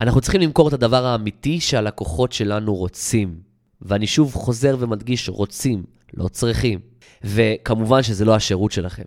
אנחנו 0.00 0.20
צריכים 0.20 0.40
למכור 0.40 0.68
את 0.68 0.72
הדבר 0.72 1.06
האמיתי 1.06 1.60
שהלקוחות 1.60 2.32
שלנו 2.32 2.74
רוצים. 2.74 3.34
ואני 3.82 4.06
שוב 4.06 4.34
חוזר 4.34 4.76
ומדגיש, 4.78 5.28
רוצים, 5.28 5.82
לא 6.14 6.28
צריכים. 6.28 6.78
וכמובן 7.24 8.02
שזה 8.02 8.24
לא 8.24 8.34
השירות 8.34 8.72
שלכם. 8.72 9.02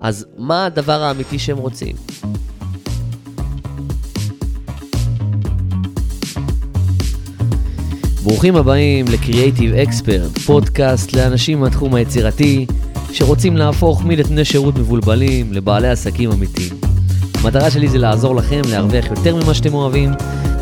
אז 0.00 0.26
מה 0.36 0.66
הדבר 0.66 1.02
האמיתי 1.02 1.38
שהם 1.38 1.58
רוצים? 1.58 1.96
ברוכים 8.22 8.56
הבאים 8.56 9.06
ל-Creative 9.08 9.88
Expert, 9.88 10.40
פודקאסט 10.46 11.12
לאנשים 11.12 11.60
מהתחום 11.60 11.94
היצירתי 11.94 12.66
שרוצים 13.12 13.56
להפוך 13.56 14.04
מנתני 14.04 14.44
שירות 14.44 14.74
מבולבלים 14.74 15.52
לבעלי 15.52 15.88
עסקים 15.88 16.30
אמיתיים. 16.30 16.91
המטרה 17.44 17.70
שלי 17.70 17.88
זה 17.88 17.98
לעזור 17.98 18.36
לכם 18.36 18.60
להרוויח 18.70 19.04
יותר 19.04 19.36
ממה 19.36 19.54
שאתם 19.54 19.74
אוהבים, 19.74 20.10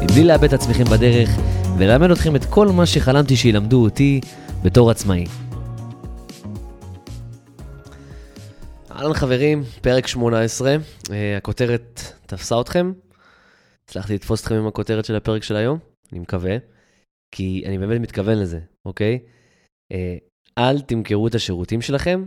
מבלי 0.03 0.25
לאבד 0.25 0.45
את 0.45 0.53
עצמכם 0.53 0.85
בדרך, 0.85 1.31
וללמד 1.79 2.11
אתכם 2.11 2.37
את 2.37 2.45
כל 2.45 2.69
מה 2.69 2.87
שחלמתי 2.87 3.37
שילמדו 3.37 3.83
אותי 3.83 4.21
בתור 4.63 4.91
עצמאי. 4.91 5.25
אהלן 8.91 9.15
חברים, 9.15 9.63
פרק 9.81 10.07
18, 10.07 10.77
uh, 10.77 11.11
הכותרת 11.37 12.01
תפסה 12.27 12.61
אתכם? 12.61 12.93
הצלחתי 13.85 14.15
לתפוס 14.15 14.43
אתכם 14.43 14.55
עם 14.55 14.67
הכותרת 14.67 15.05
של 15.05 15.17
הפרק 15.17 15.43
של 15.43 15.57
היום? 15.57 15.79
אני 16.13 16.21
מקווה, 16.21 16.57
כי 17.33 17.63
אני 17.67 17.79
באמת 17.79 18.01
מתכוון 18.01 18.39
לזה, 18.39 18.61
אוקיי? 18.85 19.19
Uh, 19.93 19.97
אל 20.59 20.81
תמכרו 20.81 21.27
את 21.27 21.35
השירותים 21.35 21.83
שלכם, 21.83 22.25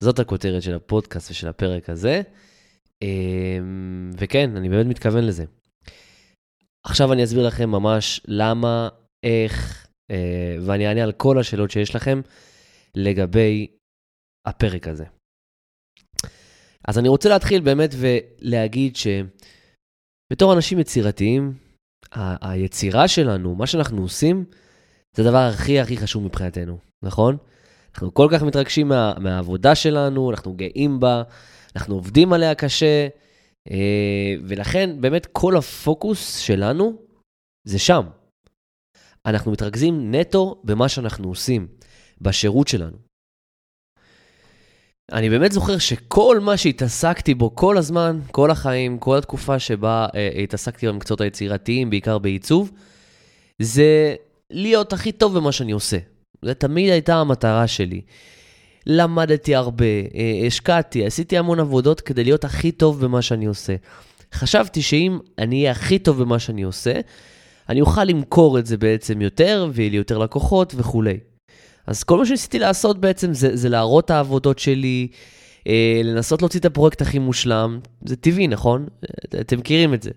זאת 0.00 0.18
הכותרת 0.18 0.62
של 0.62 0.74
הפודקאסט 0.74 1.30
ושל 1.30 1.48
הפרק 1.48 1.90
הזה. 1.90 2.22
Uh, 3.04 4.16
וכן, 4.18 4.56
אני 4.56 4.68
באמת 4.68 4.86
מתכוון 4.86 5.24
לזה. 5.24 5.44
עכשיו 6.86 7.12
אני 7.12 7.24
אסביר 7.24 7.46
לכם 7.46 7.70
ממש 7.70 8.20
למה, 8.28 8.88
איך, 9.22 9.86
אה, 10.10 10.56
ואני 10.66 10.88
אענה 10.88 11.02
על 11.02 11.12
כל 11.12 11.38
השאלות 11.38 11.70
שיש 11.70 11.94
לכם 11.94 12.20
לגבי 12.94 13.66
הפרק 14.46 14.88
הזה. 14.88 15.04
אז 16.88 16.98
אני 16.98 17.08
רוצה 17.08 17.28
להתחיל 17.28 17.60
באמת 17.60 17.90
ולהגיד 17.96 18.96
שבתור 18.96 20.52
אנשים 20.52 20.78
יצירתיים, 20.78 21.54
ה- 22.12 22.50
היצירה 22.52 23.08
שלנו, 23.08 23.54
מה 23.54 23.66
שאנחנו 23.66 24.02
עושים, 24.02 24.44
זה 25.16 25.22
הדבר 25.22 25.38
הכי 25.38 25.80
הכי 25.80 25.96
חשוב 25.96 26.24
מבחינתנו, 26.24 26.78
נכון? 27.04 27.36
אנחנו 27.94 28.14
כל 28.14 28.28
כך 28.32 28.42
מתרגשים 28.42 28.88
מה, 28.88 29.14
מהעבודה 29.18 29.74
שלנו, 29.74 30.30
אנחנו 30.30 30.54
גאים 30.54 31.00
בה, 31.00 31.22
אנחנו 31.76 31.94
עובדים 31.94 32.32
עליה 32.32 32.54
קשה, 32.54 33.08
אה, 33.70 34.34
ולכן 34.44 35.00
באמת 35.00 35.26
כל 35.32 35.56
הפוקוס 35.56 36.38
שלנו 36.38 36.98
זה 37.64 37.78
שם. 37.78 38.02
אנחנו 39.26 39.52
מתרכזים 39.52 40.14
נטו 40.14 40.60
במה 40.64 40.88
שאנחנו 40.88 41.28
עושים, 41.28 41.68
בשירות 42.20 42.68
שלנו. 42.68 42.96
אני 45.12 45.30
באמת 45.30 45.52
זוכר 45.52 45.78
שכל 45.78 46.40
מה 46.40 46.56
שהתעסקתי 46.56 47.34
בו 47.34 47.54
כל 47.54 47.78
הזמן, 47.78 48.20
כל 48.30 48.50
החיים, 48.50 48.98
כל 48.98 49.18
התקופה 49.18 49.58
שבה 49.58 50.06
אה, 50.14 50.28
התעסקתי 50.42 50.88
במקצועות 50.88 51.20
היצירתיים, 51.20 51.90
בעיקר 51.90 52.18
בעיצוב, 52.18 52.72
זה 53.62 54.14
להיות 54.50 54.92
הכי 54.92 55.12
טוב 55.12 55.38
במה 55.38 55.52
שאני 55.52 55.72
עושה. 55.72 55.98
זו 56.44 56.54
תמיד 56.54 56.90
הייתה 56.90 57.16
המטרה 57.16 57.66
שלי. 57.66 58.00
למדתי 58.86 59.54
הרבה, 59.54 59.84
אה, 59.84 60.46
השקעתי, 60.46 61.06
עשיתי 61.06 61.38
המון 61.38 61.60
עבודות 61.60 62.00
כדי 62.00 62.24
להיות 62.24 62.44
הכי 62.44 62.72
טוב 62.72 63.04
במה 63.04 63.22
שאני 63.22 63.46
עושה. 63.46 63.76
חשבתי 64.34 64.82
שאם 64.82 65.18
אני 65.38 65.60
אהיה 65.60 65.70
הכי 65.70 65.98
טוב 65.98 66.22
במה 66.22 66.38
שאני 66.38 66.62
עושה, 66.62 66.92
אני 67.68 67.80
אוכל 67.80 68.04
למכור 68.04 68.58
את 68.58 68.66
זה 68.66 68.76
בעצם 68.76 69.20
יותר, 69.20 69.68
ויהיה 69.72 69.90
לי 69.90 69.96
יותר 69.96 70.18
לקוחות 70.18 70.74
וכולי. 70.76 71.18
אז 71.86 72.04
כל 72.04 72.18
מה 72.18 72.26
שניסיתי 72.26 72.58
לעשות 72.58 72.98
בעצם 73.00 73.34
זה, 73.34 73.56
זה 73.56 73.68
להראות 73.68 74.04
את 74.04 74.10
העבודות 74.10 74.58
שלי, 74.58 75.08
אה, 75.66 76.00
לנסות 76.04 76.42
להוציא 76.42 76.60
את 76.60 76.64
הפרויקט 76.64 77.02
הכי 77.02 77.18
מושלם. 77.18 77.80
זה 78.04 78.16
טבעי, 78.16 78.48
נכון? 78.48 78.86
אתם 79.40 79.58
מכירים 79.58 79.94
את 79.94 80.02
זה. 80.02 80.10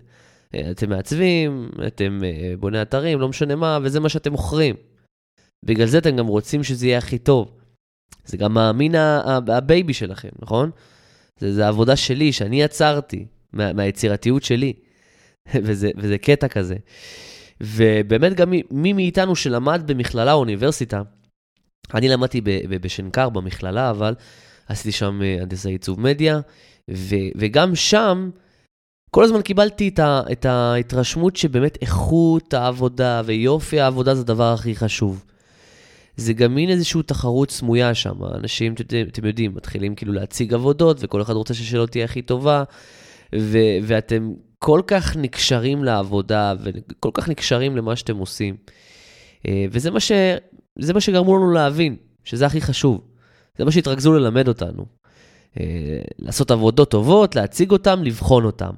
אה, 0.54 0.70
אתם 0.70 0.90
מעצבים, 0.90 1.68
אתם 1.86 2.20
בוני 2.60 2.82
אתרים, 2.82 3.20
לא 3.20 3.28
משנה 3.28 3.56
מה, 3.56 3.78
וזה 3.82 4.00
מה 4.00 4.08
שאתם 4.08 4.32
מוכרים. 4.32 4.74
בגלל 5.64 5.86
זה 5.86 5.98
אתם 5.98 6.16
גם 6.16 6.26
רוצים 6.26 6.64
שזה 6.64 6.86
יהיה 6.86 6.98
הכי 6.98 7.18
טוב. 7.18 7.63
זה 8.24 8.36
גם 8.36 8.58
המין 8.58 8.94
ה 8.94 9.14
baby 9.14 9.94
שלכם, 9.94 10.28
נכון? 10.42 10.70
זה, 11.38 11.54
זה 11.54 11.64
העבודה 11.64 11.96
שלי, 11.96 12.32
שאני 12.32 12.62
יצרתי, 12.62 13.26
מה, 13.52 13.72
מהיצירתיות 13.72 14.42
שלי. 14.42 14.72
וזה, 15.64 15.90
וזה 15.96 16.18
קטע 16.18 16.48
כזה. 16.48 16.76
ובאמת 17.60 18.34
גם 18.34 18.50
מי, 18.50 18.62
מי 18.70 18.92
מאיתנו 18.92 19.36
שלמד 19.36 19.82
במכללה 19.86 20.32
או 20.32 20.38
אוניברסיטה, 20.38 21.02
אני 21.94 22.08
למדתי 22.08 22.40
בשנקר 22.68 23.28
במכללה, 23.28 23.90
אבל 23.90 24.14
עשיתי 24.68 24.92
שם 24.92 25.22
אה, 25.22 25.36
הנדסי 25.40 25.70
עיצוב 25.70 26.00
מדיה, 26.00 26.40
ו, 26.90 27.14
וגם 27.36 27.74
שם, 27.74 28.30
כל 29.10 29.24
הזמן 29.24 29.42
קיבלתי 29.42 29.88
את, 29.88 29.98
ה, 29.98 30.22
את 30.32 30.44
ההתרשמות 30.44 31.36
שבאמת 31.36 31.78
איכות 31.82 32.54
העבודה 32.54 33.22
ויופי 33.24 33.80
העבודה 33.80 34.14
זה 34.14 34.20
הדבר 34.20 34.52
הכי 34.52 34.76
חשוב. 34.76 35.24
זה 36.16 36.32
גם 36.32 36.54
מין 36.54 36.70
איזושהי 36.70 37.02
תחרות 37.02 37.50
סמויה 37.50 37.94
שם. 37.94 38.24
אנשים, 38.34 38.74
אתם 39.08 39.26
יודעים, 39.26 39.54
מתחילים 39.54 39.94
כאילו 39.94 40.12
להציג 40.12 40.54
עבודות, 40.54 40.96
וכל 41.00 41.22
אחד 41.22 41.32
רוצה 41.32 41.54
שהשאלות 41.54 41.90
תהיה 41.90 42.04
הכי 42.04 42.22
טובה, 42.22 42.64
ו- 43.34 43.78
ואתם 43.82 44.32
כל 44.58 44.80
כך 44.86 45.16
נקשרים 45.16 45.84
לעבודה, 45.84 46.54
וכל 46.62 47.10
כך 47.14 47.28
נקשרים 47.28 47.76
למה 47.76 47.96
שאתם 47.96 48.16
עושים. 48.16 48.56
אה, 49.48 49.64
וזה 49.70 49.90
מה, 49.90 50.00
ש... 50.00 50.12
מה 50.94 51.00
שגרמו 51.00 51.36
לנו 51.36 51.52
להבין, 51.52 51.96
שזה 52.24 52.46
הכי 52.46 52.60
חשוב. 52.60 53.00
זה 53.58 53.64
מה 53.64 53.72
שהתרכזו 53.72 54.12
ללמד 54.12 54.48
אותנו. 54.48 54.86
אה, 55.60 55.64
לעשות 56.18 56.50
עבודות 56.50 56.90
טובות, 56.90 57.36
להציג 57.36 57.70
אותן, 57.70 58.02
לבחון 58.02 58.44
אותן. 58.44 58.70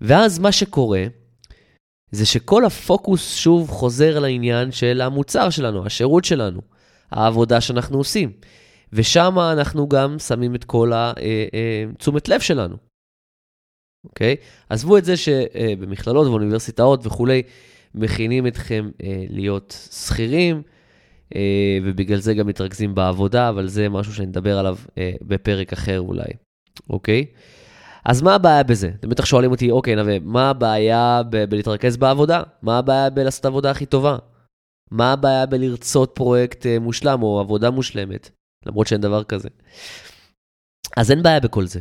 ואז 0.00 0.38
מה 0.38 0.52
שקורה, 0.52 1.04
זה 2.10 2.26
שכל 2.26 2.64
הפוקוס 2.64 3.36
שוב 3.36 3.70
חוזר 3.70 4.18
לעניין 4.18 4.72
של 4.72 5.00
המוצר 5.00 5.50
שלנו, 5.50 5.86
השירות 5.86 6.24
שלנו, 6.24 6.60
העבודה 7.10 7.60
שאנחנו 7.60 7.98
עושים. 7.98 8.32
ושם 8.92 9.38
אנחנו 9.52 9.88
גם 9.88 10.18
שמים 10.18 10.54
את 10.54 10.64
כל 10.64 10.92
התשומת 10.94 12.28
אה, 12.28 12.32
אה, 12.32 12.36
לב 12.36 12.40
שלנו. 12.40 12.76
אוקיי? 14.04 14.36
עזבו 14.68 14.98
את 14.98 15.04
זה 15.04 15.16
שבמכללות 15.16 16.26
ואוניברסיטאות 16.26 17.06
וכולי, 17.06 17.42
מכינים 17.94 18.46
אתכם 18.46 18.90
אה, 19.02 19.24
להיות 19.28 19.88
שכירים, 19.92 20.62
ובגלל 21.84 22.18
זה 22.18 22.34
גם 22.34 22.46
מתרכזים 22.46 22.94
בעבודה, 22.94 23.48
אבל 23.48 23.68
זה 23.68 23.88
משהו 23.88 24.14
שאני 24.14 24.26
אדבר 24.26 24.58
עליו 24.58 24.76
בפרק 25.22 25.72
אחר 25.72 26.00
אולי, 26.00 26.28
אוקיי? 26.90 27.26
אז 28.08 28.22
מה 28.22 28.34
הבעיה 28.34 28.62
בזה? 28.62 28.90
אתם 29.00 29.08
בטח 29.08 29.24
שואלים 29.24 29.50
אותי, 29.50 29.70
אוקיי, 29.70 29.96
נווה, 29.96 30.18
מה 30.18 30.50
הבעיה 30.50 31.22
ב- 31.30 31.44
בלהתרכז 31.44 31.96
בעבודה? 31.96 32.42
מה 32.62 32.78
הבעיה 32.78 33.10
בלעשות 33.10 33.44
עבודה 33.44 33.70
הכי 33.70 33.86
טובה? 33.86 34.18
מה 34.90 35.12
הבעיה 35.12 35.46
בלרצות 35.46 36.12
פרויקט 36.14 36.66
uh, 36.66 36.80
מושלם 36.80 37.22
או 37.22 37.40
עבודה 37.40 37.70
מושלמת? 37.70 38.30
למרות 38.66 38.86
שאין 38.86 39.00
דבר 39.00 39.24
כזה. 39.24 39.48
אז 40.96 41.10
אין 41.10 41.22
בעיה 41.22 41.40
בכל 41.40 41.66
זה. 41.66 41.80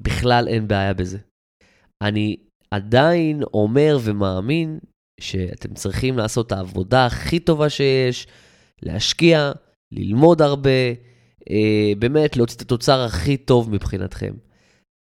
בכלל 0.00 0.48
אין 0.48 0.68
בעיה 0.68 0.94
בזה. 0.94 1.18
אני 2.02 2.36
עדיין 2.70 3.42
אומר 3.54 3.98
ומאמין 4.04 4.78
שאתם 5.20 5.74
צריכים 5.74 6.18
לעשות 6.18 6.46
את 6.46 6.52
העבודה 6.52 7.06
הכי 7.06 7.38
טובה 7.38 7.70
שיש, 7.70 8.26
להשקיע, 8.82 9.52
ללמוד 9.92 10.42
הרבה, 10.42 10.70
אה, 11.50 11.92
באמת 11.98 12.36
להוציא 12.36 12.56
את 12.56 12.62
התוצר 12.62 13.00
הכי 13.00 13.36
טוב 13.36 13.70
מבחינתכם. 13.70 14.34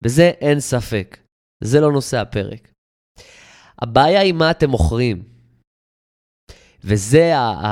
בזה 0.06 0.24
אין 0.42 0.60
ספק. 0.60 1.18
זה 1.64 1.80
לא 1.80 1.92
נושא 1.92 2.18
הפרק. 2.18 2.72
הבעיה 3.82 4.22
היא 4.22 4.34
מה 4.34 4.52
אתם 4.52 4.70
מוכרים. 4.70 5.24
וזה 6.84 7.32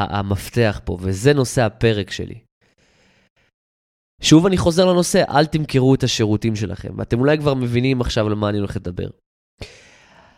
המפתח 0.10 0.82
פה, 0.86 0.98
וזה 1.02 1.34
נושא 1.34 1.62
הפרק 1.62 2.12
שלי. 2.12 2.40
שוב 4.22 4.46
אני 4.46 4.58
חוזר 4.58 4.86
לנושא, 4.86 5.24
אל 5.30 5.46
תמכרו 5.46 5.96
את 5.96 6.04
השירותים 6.04 6.56
שלכם, 6.56 6.94
ואתם 6.98 7.20
אולי 7.20 7.38
כבר 7.38 7.54
מבינים 7.54 8.02
עכשיו 8.02 8.28
על 8.28 8.36
מה 8.36 8.50
אני 8.50 8.58
הולך 8.58 8.76
לדבר. 8.76 9.10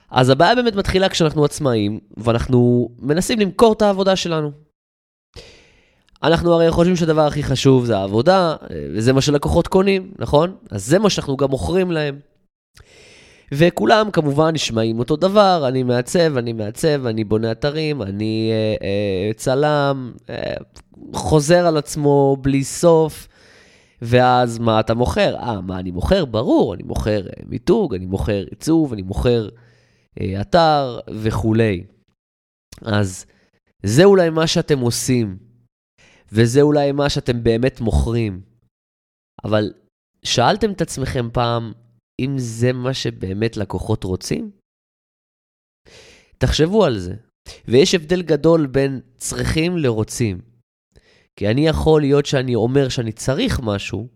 אז 0.09 0.29
הבעיה 0.29 0.55
באמת 0.55 0.75
מתחילה 0.75 1.09
כשאנחנו 1.09 1.45
עצמאים, 1.45 1.99
ואנחנו 2.17 2.89
מנסים 2.99 3.39
למכור 3.39 3.73
את 3.73 3.81
העבודה 3.81 4.15
שלנו. 4.15 4.64
אנחנו 6.25 6.53
הרי 6.53 6.71
חושבים 6.71 6.95
שהדבר 6.95 7.27
הכי 7.27 7.43
חשוב 7.43 7.85
זה 7.85 7.97
העבודה, 7.97 8.55
וזה 8.95 9.13
מה 9.13 9.21
שלקוחות 9.21 9.67
קונים, 9.67 10.11
נכון? 10.19 10.55
אז 10.71 10.85
זה 10.85 10.99
מה 10.99 11.09
שאנחנו 11.09 11.37
גם 11.37 11.49
מוכרים 11.49 11.91
להם. 11.91 12.19
וכולם 13.53 14.11
כמובן 14.11 14.53
נשמעים 14.53 14.99
אותו 14.99 15.15
דבר, 15.15 15.65
אני 15.67 15.83
מעצב, 15.83 16.37
אני 16.37 16.53
מעצב, 16.53 17.05
אני 17.05 17.23
בונה 17.23 17.51
אתרים, 17.51 18.01
אני 18.01 18.51
אה, 18.51 18.87
אה, 18.87 19.33
צלם, 19.33 20.11
אה, 20.29 20.53
חוזר 21.13 21.67
על 21.67 21.77
עצמו 21.77 22.37
בלי 22.41 22.63
סוף, 22.63 23.27
ואז 24.01 24.59
מה 24.59 24.79
אתה 24.79 24.93
מוכר? 24.93 25.35
אה, 25.35 25.61
מה 25.61 25.79
אני 25.79 25.91
מוכר? 25.91 26.25
ברור, 26.25 26.73
אני 26.73 26.83
מוכר 26.83 27.27
אה, 27.27 27.43
מיתוג, 27.45 27.95
אני 27.95 28.05
מוכר 28.05 28.43
עיצוב, 28.49 28.93
אני 28.93 29.01
מוכר 29.01 29.49
אה, 30.21 30.41
אתר 30.41 30.99
וכולי. 31.09 31.83
אז 32.81 33.25
זה 33.83 34.03
אולי 34.03 34.29
מה 34.29 34.47
שאתם 34.47 34.79
עושים, 34.79 35.44
וזה 36.31 36.61
אולי 36.61 36.91
מה 36.91 37.09
שאתם 37.09 37.43
באמת 37.43 37.81
מוכרים. 37.81 38.41
אבל 39.43 39.73
שאלתם 40.23 40.71
את 40.71 40.81
עצמכם 40.81 41.29
פעם 41.33 41.73
אם 42.19 42.35
זה 42.37 42.73
מה 42.73 42.93
שבאמת 42.93 43.57
לקוחות 43.57 44.03
רוצים? 44.03 44.51
תחשבו 46.37 46.85
על 46.85 46.99
זה. 46.99 47.15
ויש 47.67 47.95
הבדל 47.95 48.21
גדול 48.21 48.67
בין 48.67 49.01
צריכים 49.17 49.77
לרוצים. 49.77 50.41
כי 51.39 51.47
אני 51.47 51.67
יכול 51.67 52.01
להיות 52.01 52.25
שאני 52.25 52.55
אומר 52.55 52.89
שאני 52.89 53.11
צריך 53.11 53.59
משהו, 53.63 54.07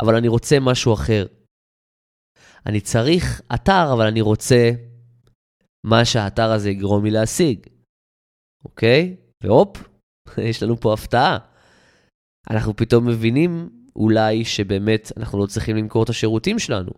אבל 0.00 0.14
אני 0.16 0.28
רוצה 0.28 0.56
משהו 0.60 0.94
אחר. 0.94 1.26
אני 2.66 2.80
צריך 2.80 3.40
אתר, 3.54 3.92
אבל 3.92 4.06
אני 4.06 4.20
רוצה 4.20 4.70
מה 5.86 6.04
שהאתר 6.04 6.50
הזה 6.52 6.70
יגרום 6.70 7.04
לי 7.04 7.10
להשיג. 7.10 7.66
אוקיי? 8.64 9.16
והופ, 9.42 9.76
יש 10.50 10.62
לנו 10.62 10.80
פה 10.80 10.92
הפתעה. 10.92 11.38
אנחנו 12.50 12.76
פתאום 12.76 13.06
מבינים 13.06 13.70
אולי 13.96 14.44
שבאמת 14.44 15.12
אנחנו 15.16 15.38
לא 15.38 15.46
צריכים 15.46 15.76
למכור 15.76 16.02
את 16.02 16.08
השירותים 16.08 16.58
שלנו. 16.58 16.90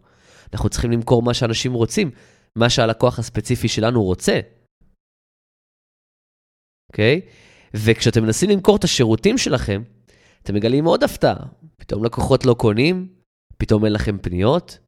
אנחנו 0.52 0.68
צריכים 0.68 0.90
למכור 0.90 1.22
מה 1.22 1.34
שאנשים 1.34 1.72
רוצים, 1.72 2.10
מה 2.56 2.70
שהלקוח 2.70 3.18
הספציפי 3.18 3.68
שלנו 3.68 4.02
רוצה. 4.02 4.40
אוקיי? 6.92 7.20
וכשאתם 7.74 8.22
מנסים 8.22 8.50
למכור 8.50 8.76
את 8.76 8.84
השירותים 8.84 9.38
שלכם, 9.38 9.82
אתם 10.42 10.54
מגלים 10.54 10.84
עוד 10.84 11.02
הפתעה. 11.02 11.46
פתאום 11.76 12.04
לקוחות 12.04 12.46
לא 12.46 12.54
קונים, 12.54 13.08
פתאום 13.58 13.84
אין 13.84 13.92
לכם 13.92 14.18
פניות, 14.18 14.78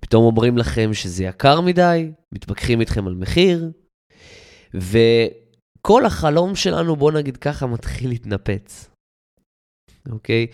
פתאום 0.00 0.24
אומרים 0.24 0.58
לכם 0.58 0.94
שזה 0.94 1.24
יקר 1.24 1.60
מדי, 1.60 2.12
מתווכחים 2.32 2.80
איתכם 2.80 3.06
על 3.06 3.14
מחיר, 3.14 3.70
וכל 5.88 6.06
החלום 6.06 6.54
שלנו, 6.54 6.96
בוא 6.96 7.12
נגיד 7.12 7.36
ככה, 7.36 7.66
מתחיל 7.66 8.08
להתנפץ. 8.08 8.90
אוקיי? 10.10 10.46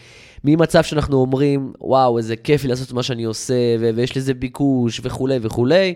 ממצב 0.45 0.83
שאנחנו 0.83 1.17
אומרים, 1.17 1.73
וואו, 1.81 2.19
איזה 2.19 2.37
כיף 2.37 2.63
לי 2.63 2.69
לעשות 2.69 2.93
מה 2.93 3.03
שאני 3.03 3.25
עושה, 3.25 3.55
ו- 3.81 3.91
ויש 3.95 4.17
לזה 4.17 4.35
ביקוש 4.35 5.01
וכולי 5.03 5.39
וכולי, 5.43 5.95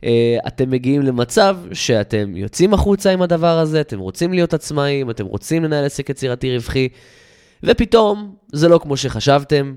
uh, 0.00 0.04
אתם 0.46 0.70
מגיעים 0.70 1.02
למצב 1.02 1.56
שאתם 1.72 2.36
יוצאים 2.36 2.74
החוצה 2.74 3.10
עם 3.10 3.22
הדבר 3.22 3.58
הזה, 3.58 3.80
אתם 3.80 3.98
רוצים 3.98 4.32
להיות 4.32 4.54
עצמאים, 4.54 5.10
אתם 5.10 5.26
רוצים 5.26 5.64
לנהל 5.64 5.84
עסק 5.84 6.10
יצירתי 6.10 6.54
רווחי, 6.54 6.88
ופתאום 7.62 8.36
זה 8.52 8.68
לא 8.68 8.78
כמו 8.78 8.96
שחשבתם, 8.96 9.74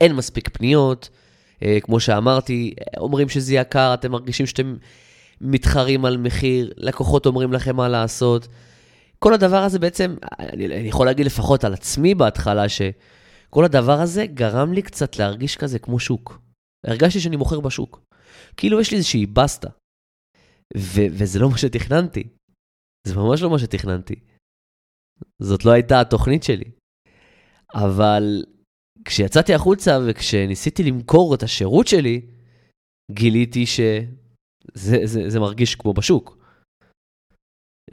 אין 0.00 0.14
מספיק 0.14 0.48
פניות, 0.48 1.08
uh, 1.54 1.64
כמו 1.82 2.00
שאמרתי, 2.00 2.74
אומרים 2.98 3.28
שזה 3.28 3.54
יקר, 3.54 3.94
אתם 3.94 4.10
מרגישים 4.10 4.46
שאתם 4.46 4.76
מתחרים 5.40 6.04
על 6.04 6.16
מחיר, 6.16 6.72
לקוחות 6.76 7.26
אומרים 7.26 7.52
לכם 7.52 7.76
מה 7.76 7.88
לעשות. 7.88 8.48
כל 9.18 9.34
הדבר 9.34 9.62
הזה 9.62 9.78
בעצם, 9.78 10.16
אני, 10.38 10.66
אני 10.66 10.88
יכול 10.88 11.06
להגיד 11.06 11.26
לפחות 11.26 11.64
על 11.64 11.72
עצמי 11.72 12.14
בהתחלה, 12.14 12.68
שכל 12.68 13.64
הדבר 13.64 14.00
הזה 14.00 14.26
גרם 14.26 14.72
לי 14.72 14.82
קצת 14.82 15.16
להרגיש 15.16 15.56
כזה 15.56 15.78
כמו 15.78 15.98
שוק. 15.98 16.40
הרגשתי 16.86 17.20
שאני 17.20 17.36
מוכר 17.36 17.60
בשוק. 17.60 18.00
כאילו 18.56 18.80
יש 18.80 18.90
לי 18.90 18.96
איזושהי 18.96 19.26
בסטה. 19.26 19.68
ו- 20.76 21.06
וזה 21.10 21.38
לא 21.38 21.50
מה 21.50 21.58
שתכננתי. 21.58 22.28
זה 23.06 23.14
ממש 23.16 23.42
לא 23.42 23.50
מה 23.50 23.58
שתכננתי. 23.58 24.14
זאת 25.42 25.64
לא 25.64 25.70
הייתה 25.70 26.00
התוכנית 26.00 26.42
שלי. 26.42 26.70
אבל 27.74 28.44
כשיצאתי 29.04 29.54
החוצה 29.54 29.98
וכשניסיתי 30.06 30.82
למכור 30.82 31.34
את 31.34 31.42
השירות 31.42 31.86
שלי, 31.86 32.20
גיליתי 33.12 33.66
שזה 33.66 34.00
זה, 34.74 35.28
זה 35.28 35.40
מרגיש 35.40 35.74
כמו 35.74 35.94
בשוק. 35.94 36.38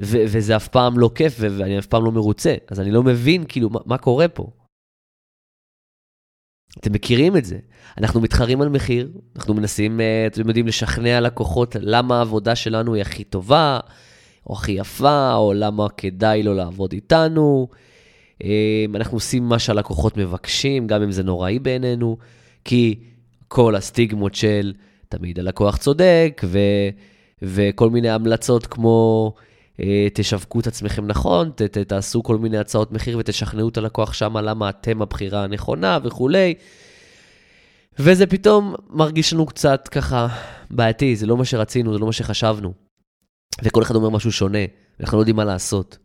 ו- 0.02 0.24
וזה 0.28 0.56
אף 0.56 0.68
פעם 0.68 1.00
לא 1.00 1.12
כיף, 1.16 1.36
ואני 1.40 1.80
אף 1.80 1.86
פעם 1.86 2.06
לא 2.06 2.12
מרוצה. 2.12 2.56
אז 2.68 2.80
אני 2.80 2.92
לא 2.92 3.04
מבין, 3.04 3.44
כאילו, 3.48 3.70
מה, 3.70 3.80
מה 3.86 3.98
קורה 3.98 4.28
פה? 4.28 4.48
אתם 6.80 6.94
מכירים 6.94 7.38
את 7.38 7.46
זה. 7.46 7.60
אנחנו 7.98 8.22
מתחרים 8.22 8.62
על 8.62 8.70
מחיר, 8.70 9.12
אנחנו 9.36 9.54
מנסים, 9.54 10.02
אה, 10.02 10.28
אתם 10.28 10.48
יודעים, 10.48 10.68
לשכנע 10.68 11.22
לקוחות 11.22 11.76
למה 11.80 12.18
העבודה 12.18 12.56
שלנו 12.56 12.94
היא 12.94 13.02
הכי 13.02 13.24
טובה, 13.24 13.80
או 14.48 14.54
הכי 14.54 14.72
יפה, 14.72 15.34
או 15.36 15.54
למה 15.54 15.90
כדאי 15.90 16.44
לו 16.44 16.54
לעבוד 16.54 16.92
איתנו. 16.92 17.68
אה, 18.44 18.86
אנחנו 18.96 19.18
עושים 19.18 19.44
מה 19.44 19.60
שהלקוחות 19.60 20.18
מבקשים, 20.18 20.88
גם 20.88 21.02
אם 21.02 21.12
זה 21.12 21.24
נוראי 21.24 21.60
בעינינו, 21.60 22.18
כי 22.66 23.00
כל 23.48 23.76
הסטיגמות 23.76 24.36
של 24.36 24.74
תמיד 25.18 25.40
הלקוח 25.40 25.78
צודק, 25.78 26.42
ו, 26.46 26.60
וכל 27.42 27.90
מיני 27.90 28.10
המלצות 28.10 28.68
כמו 28.68 29.34
אה, 29.80 30.08
תשווקו 30.14 30.60
את 30.60 30.68
עצמכם 30.68 31.08
נכון, 31.08 31.52
ת, 31.56 31.62
ת, 31.62 31.78
תעשו 31.78 32.24
כל 32.24 32.38
מיני 32.38 32.58
הצעות 32.58 32.92
מחיר 32.92 33.18
ותשכנעו 33.18 33.70
את 33.70 33.78
הלקוח 33.78 34.14
שמה 34.14 34.42
למה 34.42 34.70
אתם 34.70 35.02
הבחירה 35.02 35.44
הנכונה 35.44 36.00
וכולי. 36.04 36.54
וזה 38.00 38.28
פתאום 38.28 38.76
מרגיש 38.90 39.34
לנו 39.34 39.46
קצת 39.46 39.88
ככה 39.88 40.28
בעייתי, 40.72 41.16
זה 41.16 41.26
לא 41.26 41.38
מה 41.38 41.46
שרצינו, 41.46 41.94
זה 41.94 42.00
לא 42.00 42.06
מה 42.06 42.14
שחשבנו. 42.14 42.74
וכל 43.64 43.82
אחד 43.82 43.96
אומר 43.96 44.10
משהו 44.10 44.32
שונה, 44.32 44.66
ואנחנו 45.00 45.18
לא 45.18 45.22
יודעים 45.22 45.36
מה 45.36 45.46
לעשות. 45.46 45.98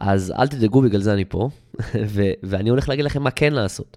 אז 0.00 0.32
אל 0.38 0.48
תדאגו, 0.48 0.82
בגלל 0.82 1.00
זה 1.00 1.12
אני 1.12 1.24
פה, 1.24 1.48
ו- 2.14 2.32
ואני 2.42 2.70
הולך 2.70 2.88
להגיד 2.88 3.04
לכם 3.04 3.22
מה 3.22 3.30
כן 3.30 3.52
לעשות. 3.52 3.96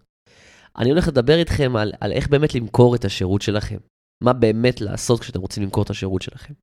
אני 0.80 0.90
הולך 0.90 1.08
לדבר 1.08 1.38
איתכם 1.38 1.76
על, 1.76 1.92
על 2.00 2.12
איך 2.12 2.28
באמת 2.28 2.56
למכור 2.56 2.96
את 2.96 3.06
השירות 3.06 3.42
שלכם. 3.42 3.78
מה 4.24 4.34
באמת 4.34 4.82
לעשות 4.82 5.20
כשאתם 5.20 5.42
רוצים 5.42 5.64
למכור 5.64 5.84
את 5.84 5.90
השירות 5.90 6.22
שלכם. 6.22 6.54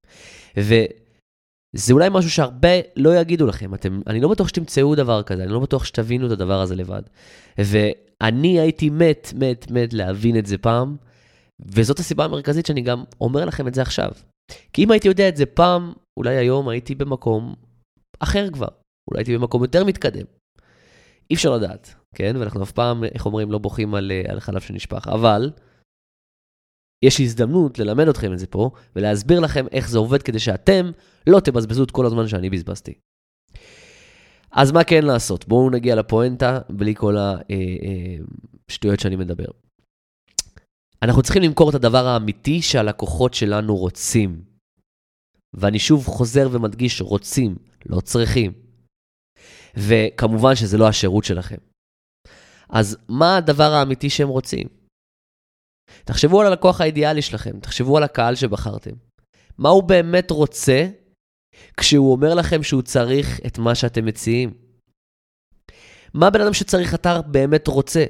וזה 0.57 1.93
אולי 1.93 2.09
משהו 2.13 2.31
שהרבה 2.31 2.69
לא 2.97 3.17
יגידו 3.17 3.47
לכם. 3.47 3.75
אתם, 3.75 4.01
אני 4.07 4.21
לא 4.21 4.29
בטוח 4.29 4.49
שתמצאו 4.49 4.95
דבר 4.95 5.23
כזה, 5.23 5.43
אני 5.43 5.53
לא 5.53 5.61
בטוח 5.61 5.85
שתבינו 5.85 6.27
את 6.27 6.31
הדבר 6.31 6.61
הזה 6.61 6.77
לבד. 6.77 7.03
ואני 7.59 8.61
הייתי 8.61 8.91
מת, 8.91 9.33
מת, 9.35 9.71
מת 9.71 9.93
להבין 9.93 10.39
את 10.39 10.47
זה 10.47 10.59
פעם, 10.59 10.97
וזאת 11.61 11.99
הסיבה 11.99 12.25
המרכזית 12.25 12.67
שאני 12.67 12.81
גם 12.81 13.05
אומר 13.21 13.45
לכם 13.45 13.69
את 13.69 13.75
זה 13.75 13.83
עכשיו. 13.83 14.11
כי 14.73 14.85
אם 14.85 14.91
הייתי 14.91 15.09
יודע 15.09 15.29
את 15.29 15.37
זה 15.37 15.47
פעם, 15.47 15.93
אולי 16.19 16.37
היום 16.37 16.69
הייתי 16.69 16.95
במקום 16.95 17.55
אחר 18.21 18.51
כבר. 18.51 18.69
אולי 19.11 19.21
הייתי 19.21 19.39
במקום 19.39 19.63
יותר 19.63 19.85
מתקדם. 19.85 20.25
אי 21.31 21.35
אפשר 21.35 21.57
לדעת, 21.57 21.95
כן? 22.15 22.37
ואנחנו 22.39 22.63
אף 22.63 22.73
פעם, 22.73 23.05
איך 23.05 23.27
אומרים, 23.27 23.53
לא 23.53 23.59
בוכים 23.59 23.95
על, 23.95 24.13
אה, 24.13 24.33
על 24.33 24.41
חלב 24.41 24.61
שנשפך. 24.61 25.09
אבל 25.09 25.51
יש 27.05 27.21
הזדמנות 27.21 27.79
ללמד 27.79 28.09
אתכם 28.09 28.33
את 28.33 28.39
זה 28.39 28.47
פה, 28.47 28.71
ולהסביר 28.97 29.41
לכם 29.41 29.67
איך 29.73 29.89
זה 29.89 29.99
עובד 29.99 30.23
כדי 30.23 30.39
שאתם 30.39 30.91
לא 31.27 31.41
תבזבזו 31.41 31.85
את 31.85 31.91
כל 31.91 32.07
הזמן 32.07 32.29
שאני 32.29 32.51
בזבזתי. 32.51 32.95
אז 34.53 34.73
מה 34.73 34.85
כן 34.85 35.05
לעשות? 35.05 35.49
בואו 35.49 35.71
נגיע 35.71 35.95
לפואנטה 35.95 36.61
בלי 36.71 36.95
כל 36.95 37.17
השטויות 37.19 38.93
אה, 38.93 38.99
אה, 38.99 39.03
שאני 39.03 39.17
מדבר. 39.17 39.49
אנחנו 41.03 41.23
צריכים 41.23 41.43
למכור 41.43 41.71
את 41.71 41.75
הדבר 41.75 42.07
האמיתי 42.07 42.63
שהלקוחות 42.63 43.35
שלנו 43.35 43.77
רוצים. 43.77 44.43
ואני 45.55 45.79
שוב 45.79 46.07
חוזר 46.07 46.49
ומדגיש, 46.53 47.01
רוצים, 47.01 47.57
לא 47.87 48.01
צריכים. 48.01 48.53
וכמובן 49.77 50.55
שזה 50.55 50.79
לא 50.79 50.89
השירות 50.89 51.25
שלכם. 51.25 51.57
אז 52.69 52.97
מה 53.09 53.37
הדבר 53.37 53.73
האמיתי 53.73 54.11
שהם 54.11 54.29
רוצים? 54.29 54.69
תחשבו 56.05 56.41
על 56.41 56.47
הלקוח 56.47 56.81
האידיאלי 56.81 57.23
שלכם, 57.23 57.61
תחשבו 57.61 57.97
על 57.97 58.03
הקהל 58.03 58.35
שבחרתם. 58.35 58.95
מה 59.59 59.69
הוא 59.69 59.83
באמת 59.83 60.31
רוצה 60.31 60.87
כשהוא 61.77 62.13
אומר 62.13 62.35
לכם 62.35 62.63
שהוא 62.63 62.83
צריך 62.83 63.41
את 63.47 63.59
מה 63.59 63.75
שאתם 63.75 64.05
מציעים? 64.05 64.55
מה 66.15 66.31
בן 66.31 66.41
אדם 66.41 66.55
שצריך 66.55 66.95
אתר 66.95 67.23
באמת 67.23 67.69
רוצה? 67.69 68.05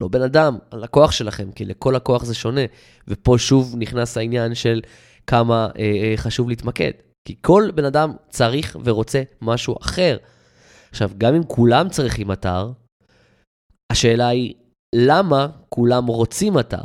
לא 0.00 0.08
בן 0.08 0.22
אדם, 0.22 0.58
הלקוח 0.72 1.12
שלכם, 1.12 1.52
כי 1.52 1.64
לכל 1.64 1.92
לקוח 1.96 2.24
זה 2.24 2.34
שונה. 2.34 2.60
ופה 3.08 3.34
שוב 3.38 3.74
נכנס 3.78 4.16
העניין 4.16 4.54
של 4.54 4.80
כמה 5.26 5.68
אה, 5.78 5.82
אה, 5.82 6.14
חשוב 6.16 6.48
להתמקד. 6.48 6.90
כי 7.28 7.34
כל 7.40 7.70
בן 7.74 7.84
אדם 7.84 8.12
צריך 8.28 8.76
ורוצה 8.84 9.22
משהו 9.42 9.76
אחר. 9.80 10.16
עכשיו, 10.92 11.10
גם 11.18 11.34
אם 11.34 11.42
כולם 11.44 11.88
צריכים 11.88 12.32
אתר, 12.32 12.72
השאלה 13.92 14.28
היא, 14.28 14.54
למה 14.94 15.46
כולם 15.68 16.06
רוצים 16.06 16.58
אתר? 16.58 16.84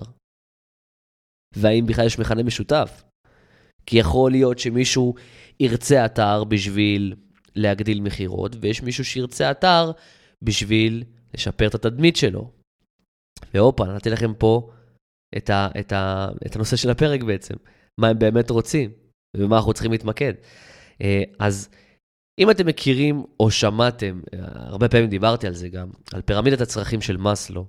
והאם 1.55 1.85
בכלל 1.85 2.05
יש 2.05 2.19
מכנה 2.19 2.43
משותף? 2.43 3.03
כי 3.85 3.97
יכול 3.97 4.31
להיות 4.31 4.59
שמישהו 4.59 5.15
ירצה 5.59 6.05
אתר 6.05 6.43
בשביל 6.43 7.15
להגדיל 7.55 8.01
מכירות, 8.01 8.55
ויש 8.61 8.83
מישהו 8.83 9.05
שירצה 9.05 9.51
אתר 9.51 9.91
בשביל 10.41 11.03
לשפר 11.33 11.67
את 11.67 11.75
התדמית 11.75 12.15
שלו. 12.15 12.51
והופה, 13.53 13.85
נתתי 13.85 14.09
לכם 14.09 14.33
פה 14.33 14.69
את, 15.37 15.49
ה, 15.49 15.67
את, 15.79 15.91
ה, 15.91 16.27
את 16.45 16.55
הנושא 16.55 16.75
של 16.75 16.89
הפרק 16.89 17.23
בעצם, 17.23 17.55
מה 17.99 18.07
הם 18.07 18.19
באמת 18.19 18.49
רוצים 18.49 18.91
ובמה 19.37 19.57
אנחנו 19.57 19.73
צריכים 19.73 19.91
להתמקד. 19.91 20.33
אה, 21.01 21.23
אז 21.39 21.69
אם 22.39 22.51
אתם 22.51 22.65
מכירים 22.67 23.23
או 23.39 23.51
שמעתם, 23.51 24.21
הרבה 24.53 24.89
פעמים 24.89 25.09
דיברתי 25.09 25.47
על 25.47 25.53
זה 25.53 25.69
גם, 25.69 25.89
על 26.13 26.21
פירמידת 26.21 26.61
הצרכים 26.61 27.01
של 27.01 27.17
מאסלו, 27.17 27.65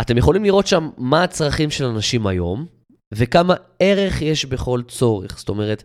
אתם 0.00 0.18
יכולים 0.18 0.44
לראות 0.44 0.66
שם 0.66 0.90
מה 0.96 1.22
הצרכים 1.22 1.70
של 1.70 1.84
אנשים 1.84 2.26
היום, 2.26 2.66
וכמה 3.14 3.54
ערך 3.78 4.22
יש 4.22 4.44
בכל 4.44 4.82
צורך. 4.88 5.38
זאת 5.38 5.48
אומרת, 5.48 5.84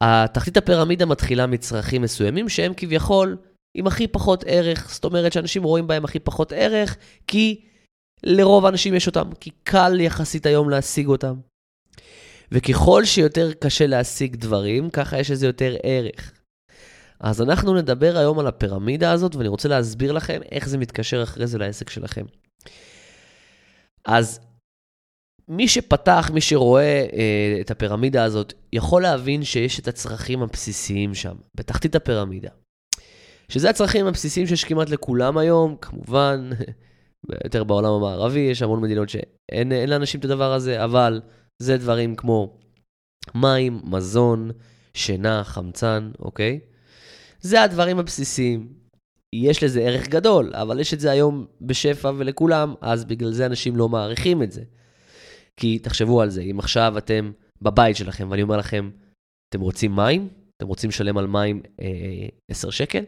התחתית 0.00 0.56
הפירמידה 0.56 1.06
מתחילה 1.06 1.46
מצרכים 1.46 2.02
מסוימים 2.02 2.48
שהם 2.48 2.72
כביכול 2.76 3.36
עם 3.76 3.86
הכי 3.86 4.06
פחות 4.06 4.44
ערך, 4.46 4.90
זאת 4.92 5.04
אומרת 5.04 5.32
שאנשים 5.32 5.62
רואים 5.62 5.86
בהם 5.86 6.04
הכי 6.04 6.18
פחות 6.18 6.52
ערך, 6.52 6.96
כי 7.26 7.64
לרוב 8.22 8.66
האנשים 8.66 8.94
יש 8.94 9.06
אותם, 9.06 9.30
כי 9.40 9.50
קל 9.62 10.00
יחסית 10.00 10.46
היום 10.46 10.70
להשיג 10.70 11.06
אותם. 11.06 11.34
וככל 12.52 13.04
שיותר 13.04 13.52
קשה 13.52 13.86
להשיג 13.86 14.36
דברים, 14.36 14.90
ככה 14.90 15.18
יש 15.18 15.30
לזה 15.30 15.46
יותר 15.46 15.74
ערך. 15.82 16.32
אז 17.20 17.42
אנחנו 17.42 17.74
נדבר 17.74 18.16
היום 18.16 18.38
על 18.38 18.46
הפירמידה 18.46 19.12
הזאת, 19.12 19.34
ואני 19.34 19.48
רוצה 19.48 19.68
להסביר 19.68 20.12
לכם 20.12 20.40
איך 20.52 20.68
זה 20.68 20.78
מתקשר 20.78 21.22
אחרי 21.22 21.46
זה 21.46 21.58
לעסק 21.58 21.90
שלכם. 21.90 22.24
אז 24.04 24.40
מי 25.48 25.68
שפתח, 25.68 26.30
מי 26.34 26.40
שרואה 26.40 27.06
אה, 27.12 27.58
את 27.60 27.70
הפירמידה 27.70 28.24
הזאת, 28.24 28.52
יכול 28.72 29.02
להבין 29.02 29.44
שיש 29.44 29.80
את 29.80 29.88
הצרכים 29.88 30.42
הבסיסיים 30.42 31.14
שם, 31.14 31.36
בתחתית 31.56 31.94
הפירמידה. 31.94 32.50
שזה 33.48 33.70
הצרכים 33.70 34.06
הבסיסיים 34.06 34.46
שיש 34.46 34.64
כמעט 34.64 34.90
לכולם 34.90 35.38
היום, 35.38 35.76
כמובן, 35.80 36.50
יותר 37.44 37.64
בעולם 37.64 37.92
המערבי, 37.92 38.40
יש 38.40 38.62
המון 38.62 38.80
מדינות 38.80 39.08
שאין 39.08 39.72
לאנשים 39.88 40.20
את 40.20 40.24
הדבר 40.24 40.52
הזה, 40.52 40.84
אבל 40.84 41.20
זה 41.58 41.76
דברים 41.76 42.16
כמו 42.16 42.58
מים, 43.34 43.80
מזון, 43.84 44.50
שינה, 44.94 45.44
חמצן, 45.44 46.10
אוקיי? 46.18 46.60
זה 47.40 47.62
הדברים 47.62 47.98
הבסיסיים. 47.98 48.72
יש 49.34 49.62
לזה 49.62 49.80
ערך 49.80 50.08
גדול, 50.08 50.54
אבל 50.54 50.80
יש 50.80 50.94
את 50.94 51.00
זה 51.00 51.10
היום 51.10 51.46
בשפע 51.60 52.12
ולכולם, 52.18 52.74
אז 52.80 53.04
בגלל 53.04 53.32
זה 53.32 53.46
אנשים 53.46 53.76
לא 53.76 53.88
מעריכים 53.88 54.42
את 54.42 54.52
זה. 54.52 54.62
כי 55.56 55.78
תחשבו 55.78 56.22
על 56.22 56.30
זה, 56.30 56.42
אם 56.42 56.58
עכשיו 56.58 56.98
אתם 56.98 57.32
בבית 57.62 57.96
שלכם 57.96 58.30
ואני 58.30 58.42
אומר 58.42 58.56
לכם, 58.56 58.90
אתם 59.48 59.60
רוצים 59.60 59.96
מים? 59.96 60.28
אתם 60.56 60.66
רוצים 60.66 60.90
לשלם 60.90 61.18
על 61.18 61.26
מים 61.26 61.62
אה, 61.80 62.28
10 62.50 62.70
שקל? 62.70 63.04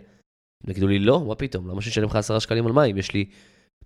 תגידו 0.66 0.86
לי, 0.86 0.98
לא, 0.98 1.24
מה 1.24 1.34
פתאום, 1.34 1.68
למה 1.68 1.82
שאני 1.82 2.06
לך 2.06 2.16
10 2.16 2.38
שקלים 2.38 2.66
על 2.66 2.72
מים? 2.72 2.98
יש 2.98 3.14
לי 3.14 3.30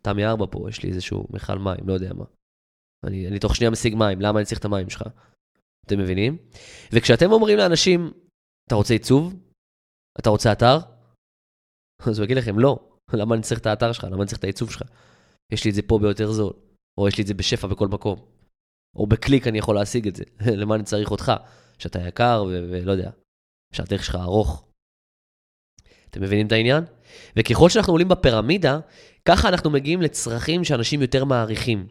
תמי 0.02 0.26
4 0.26 0.46
פה, 0.50 0.68
יש 0.68 0.82
לי 0.82 0.90
איזשהו 0.90 1.26
מכל 1.30 1.58
מים, 1.58 1.88
לא 1.88 1.92
יודע 1.92 2.12
מה. 2.14 2.24
אני, 3.04 3.28
אני 3.28 3.38
תוך 3.38 3.56
שנייה 3.56 3.70
משיג 3.70 3.94
מים, 3.94 4.20
למה 4.20 4.38
אני 4.38 4.46
צריך 4.46 4.60
את 4.60 4.64
המים 4.64 4.90
שלך? 4.90 5.02
אתם 5.86 5.98
מבינים? 5.98 6.36
וכשאתם 6.92 7.32
אומרים 7.32 7.58
לאנשים, 7.58 8.12
אתה 8.68 8.74
רוצה 8.74 8.94
עיצוב? 8.94 9.34
אתה 10.18 10.30
רוצה 10.30 10.52
אתר? 10.52 10.78
אז 12.08 12.18
הוא 12.18 12.24
יגיד 12.24 12.36
לכם, 12.36 12.58
לא. 12.58 12.90
למה 13.12 13.34
אני 13.34 13.42
צריך 13.42 13.60
את 13.60 13.66
האתר 13.66 13.92
שלך? 13.92 14.04
למה 14.04 14.16
אני 14.16 14.26
צריך 14.26 14.38
את 14.38 14.44
העיצוב 14.44 14.70
שלך? 14.70 14.82
יש 15.52 15.64
לי 15.64 15.70
את 15.70 15.74
זה 15.74 15.82
פה 15.82 15.98
ביותר 15.98 16.32
זול. 16.32 16.52
או 16.98 17.08
יש 17.08 17.16
לי 17.16 17.22
את 17.22 17.26
זה 17.26 17.34
בשפע 17.34 17.66
בכל 17.66 17.88
מקום. 17.88 18.18
או 18.96 19.06
בקליק 19.06 19.46
אני 19.46 19.58
יכול 19.58 19.74
להשיג 19.74 20.08
את 20.08 20.16
זה. 20.16 20.24
למה 20.60 20.74
אני 20.74 20.84
צריך 20.84 21.10
אותך? 21.10 21.32
שאתה 21.78 22.08
יקר 22.08 22.44
ולא 22.48 22.92
יודע, 22.92 23.10
שהדרך 23.72 24.04
שלך 24.04 24.14
ארוך. 24.14 24.66
אתם 26.10 26.22
מבינים 26.22 26.46
את 26.46 26.52
העניין? 26.52 26.84
וככל 27.36 27.68
שאנחנו 27.68 27.92
עולים 27.92 28.08
בפירמידה, 28.08 28.80
ככה 29.28 29.48
אנחנו 29.48 29.70
מגיעים 29.70 30.02
לצרכים 30.02 30.64
שאנשים 30.64 31.02
יותר 31.02 31.24
מעריכים. 31.24 31.88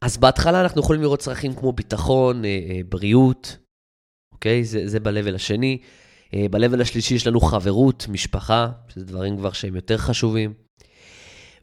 אז 0.00 0.16
בהתחלה 0.18 0.62
אנחנו 0.62 0.80
יכולים 0.80 1.02
לראות 1.02 1.20
צרכים 1.20 1.54
כמו 1.54 1.72
ביטחון, 1.72 2.44
אה, 2.44 2.50
אה, 2.70 2.80
בריאות, 2.88 3.56
אוקיי? 4.34 4.64
זה, 4.64 4.88
זה 4.88 5.00
ב-level 5.00 5.34
השני. 5.34 5.82
אה, 6.36 6.48
ב-level 6.50 6.80
השלישי 6.80 7.14
יש 7.14 7.26
לנו 7.26 7.40
חברות, 7.40 8.06
משפחה, 8.08 8.70
שזה 8.88 9.04
דברים 9.04 9.36
כבר 9.36 9.52
שהם 9.52 9.76
יותר 9.76 9.98
חשובים. 9.98 10.54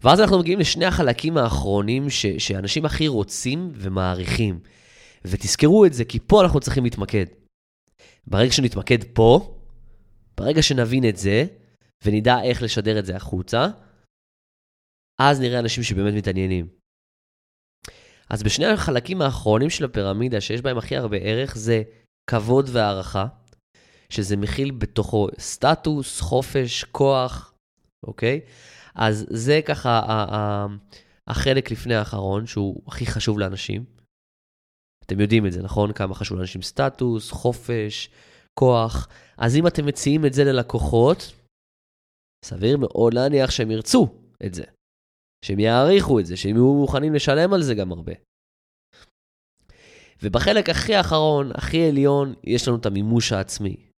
ואז 0.03 0.19
אנחנו 0.19 0.39
מגיעים 0.39 0.59
לשני 0.59 0.85
החלקים 0.85 1.37
האחרונים 1.37 2.09
ש, 2.09 2.25
שאנשים 2.25 2.85
הכי 2.85 3.07
רוצים 3.07 3.71
ומעריכים. 3.75 4.59
ותזכרו 5.25 5.85
את 5.85 5.93
זה, 5.93 6.05
כי 6.05 6.19
פה 6.19 6.43
אנחנו 6.43 6.59
צריכים 6.59 6.83
להתמקד. 6.83 7.25
ברגע 8.27 8.51
שנתמקד 8.51 9.03
פה, 9.13 9.59
ברגע 10.37 10.61
שנבין 10.61 11.09
את 11.09 11.17
זה, 11.17 11.45
ונדע 12.05 12.43
איך 12.43 12.61
לשדר 12.63 12.99
את 12.99 13.05
זה 13.05 13.15
החוצה, 13.15 13.67
אז 15.19 15.39
נראה 15.39 15.59
אנשים 15.59 15.83
שבאמת 15.83 16.13
מתעניינים. 16.13 16.67
אז 18.29 18.43
בשני 18.43 18.65
החלקים 18.65 19.21
האחרונים 19.21 19.69
של 19.69 19.85
הפירמידה, 19.85 20.41
שיש 20.41 20.61
בהם 20.61 20.77
הכי 20.77 20.97
הרבה 20.97 21.17
ערך, 21.17 21.55
זה 21.55 21.83
כבוד 22.29 22.69
והערכה, 22.71 23.25
שזה 24.13 24.37
מכיל 24.37 24.71
בתוכו 24.71 25.27
סטטוס, 25.39 26.21
חופש, 26.21 26.83
כוח, 26.83 27.53
אוקיי? 28.07 28.41
אז 28.95 29.25
זה 29.29 29.59
ככה 29.65 30.01
החלק 31.27 31.71
לפני 31.71 31.95
האחרון, 31.95 32.45
שהוא 32.47 32.81
הכי 32.87 33.05
חשוב 33.05 33.39
לאנשים. 33.39 33.85
אתם 35.05 35.19
יודעים 35.19 35.45
את 35.45 35.51
זה, 35.51 35.61
נכון? 35.61 35.93
כמה 35.93 36.15
חשוב 36.15 36.37
לאנשים 36.37 36.61
סטטוס, 36.61 37.31
חופש, 37.31 38.09
כוח. 38.59 39.07
אז 39.37 39.55
אם 39.55 39.67
אתם 39.67 39.85
מציעים 39.85 40.25
את 40.25 40.33
זה 40.33 40.43
ללקוחות, 40.43 41.33
סביר 42.45 42.77
מאוד 42.77 43.13
להניח 43.13 43.51
שהם 43.51 43.71
ירצו 43.71 44.07
את 44.45 44.53
זה. 44.53 44.63
שהם 45.45 45.59
יעריכו 45.59 46.19
את 46.19 46.25
זה, 46.25 46.37
שהם 46.37 46.55
יהיו 46.55 46.73
מוכנים 46.73 47.13
לשלם 47.13 47.53
על 47.53 47.63
זה 47.63 47.73
גם 47.75 47.91
הרבה. 47.91 48.13
ובחלק 50.23 50.69
הכי 50.69 50.99
אחרון, 50.99 51.51
הכי 51.53 51.89
עליון, 51.89 52.33
יש 52.43 52.67
לנו 52.67 52.77
את 52.77 52.85
המימוש 52.85 53.31
העצמי. 53.31 53.92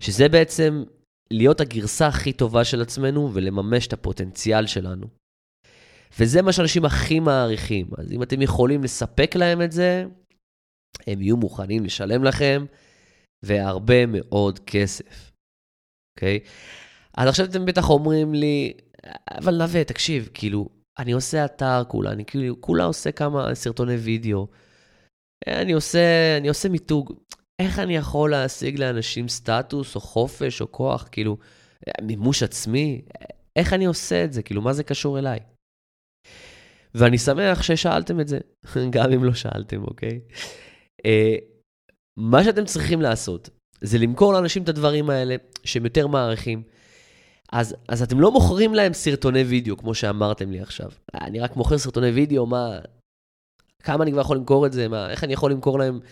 שזה 0.00 0.28
בעצם 0.28 0.84
להיות 1.30 1.60
הגרסה 1.60 2.06
הכי 2.06 2.32
טובה 2.32 2.64
של 2.64 2.82
עצמנו 2.82 3.30
ולממש 3.34 3.86
את 3.86 3.92
הפוטנציאל 3.92 4.66
שלנו. 4.66 5.06
וזה 6.18 6.42
מה 6.42 6.52
שאנשים 6.52 6.84
הכי 6.84 7.20
מעריכים. 7.20 7.86
אז 7.98 8.12
אם 8.12 8.22
אתם 8.22 8.42
יכולים 8.42 8.84
לספק 8.84 9.36
להם 9.36 9.62
את 9.62 9.72
זה, 9.72 10.04
הם 11.06 11.20
יהיו 11.22 11.36
מוכנים 11.36 11.84
לשלם 11.84 12.24
לכם, 12.24 12.64
והרבה 13.44 14.06
מאוד 14.06 14.58
כסף, 14.58 15.32
אוקיי? 16.16 16.40
Okay? 16.42 16.48
אז 17.16 17.28
עכשיו 17.28 17.46
אתם 17.46 17.64
בטח 17.66 17.90
אומרים 17.90 18.34
לי, 18.34 18.72
אבל 19.30 19.54
נווה, 19.54 19.84
תקשיב, 19.84 20.28
כאילו, 20.34 20.68
אני 20.98 21.12
עושה 21.12 21.44
אתר 21.44 21.82
כולה, 21.88 22.12
אני 22.12 22.24
כאילו, 22.24 22.60
כולה 22.60 22.84
עושה 22.84 23.12
כמה 23.12 23.54
סרטוני 23.54 23.96
וידאו. 23.96 24.46
אני 25.46 25.72
עושה, 25.72 26.36
אני 26.38 26.48
עושה 26.48 26.68
מיתוג. 26.68 27.12
איך 27.62 27.78
אני 27.78 27.96
יכול 27.96 28.30
להשיג 28.30 28.78
לאנשים 28.78 29.28
סטטוס 29.28 29.94
או 29.94 30.00
חופש 30.00 30.60
או 30.60 30.72
כוח, 30.72 31.08
כאילו, 31.12 31.36
מימוש 32.02 32.42
עצמי? 32.42 33.02
איך 33.56 33.72
אני 33.72 33.84
עושה 33.84 34.24
את 34.24 34.32
זה? 34.32 34.42
כאילו, 34.42 34.62
מה 34.62 34.72
זה 34.72 34.84
קשור 34.84 35.18
אליי? 35.18 35.38
ואני 36.94 37.18
שמח 37.18 37.62
ששאלתם 37.62 38.20
את 38.20 38.28
זה, 38.28 38.38
גם 38.94 39.12
אם 39.12 39.24
לא 39.24 39.34
שאלתם, 39.34 39.84
אוקיי? 39.84 40.20
Uh, 41.06 41.40
מה 42.16 42.44
שאתם 42.44 42.64
צריכים 42.64 43.02
לעשות 43.02 43.50
זה 43.80 43.98
למכור 43.98 44.32
לאנשים 44.32 44.62
את 44.62 44.68
הדברים 44.68 45.10
האלה 45.10 45.36
שהם 45.64 45.84
יותר 45.84 46.06
מעריכים. 46.06 46.62
אז, 47.52 47.76
אז 47.88 48.02
אתם 48.02 48.20
לא 48.20 48.32
מוכרים 48.32 48.74
להם 48.74 48.92
סרטוני 48.92 49.42
וידאו, 49.42 49.76
כמו 49.76 49.94
שאמרתם 49.94 50.50
לי 50.50 50.60
עכשיו. 50.60 50.90
אני 51.14 51.40
רק 51.40 51.56
מוכר 51.56 51.78
סרטוני 51.78 52.10
וידאו, 52.10 52.46
מה... 52.46 52.78
כמה 53.82 54.04
אני 54.04 54.12
כבר 54.12 54.20
יכול 54.20 54.36
למכור 54.36 54.66
את 54.66 54.72
זה? 54.72 54.88
מה, 54.88 55.10
איך 55.10 55.24
אני 55.24 55.32
יכול 55.32 55.50
למכור 55.50 55.78
להם 55.78 56.00
אה, 56.02 56.08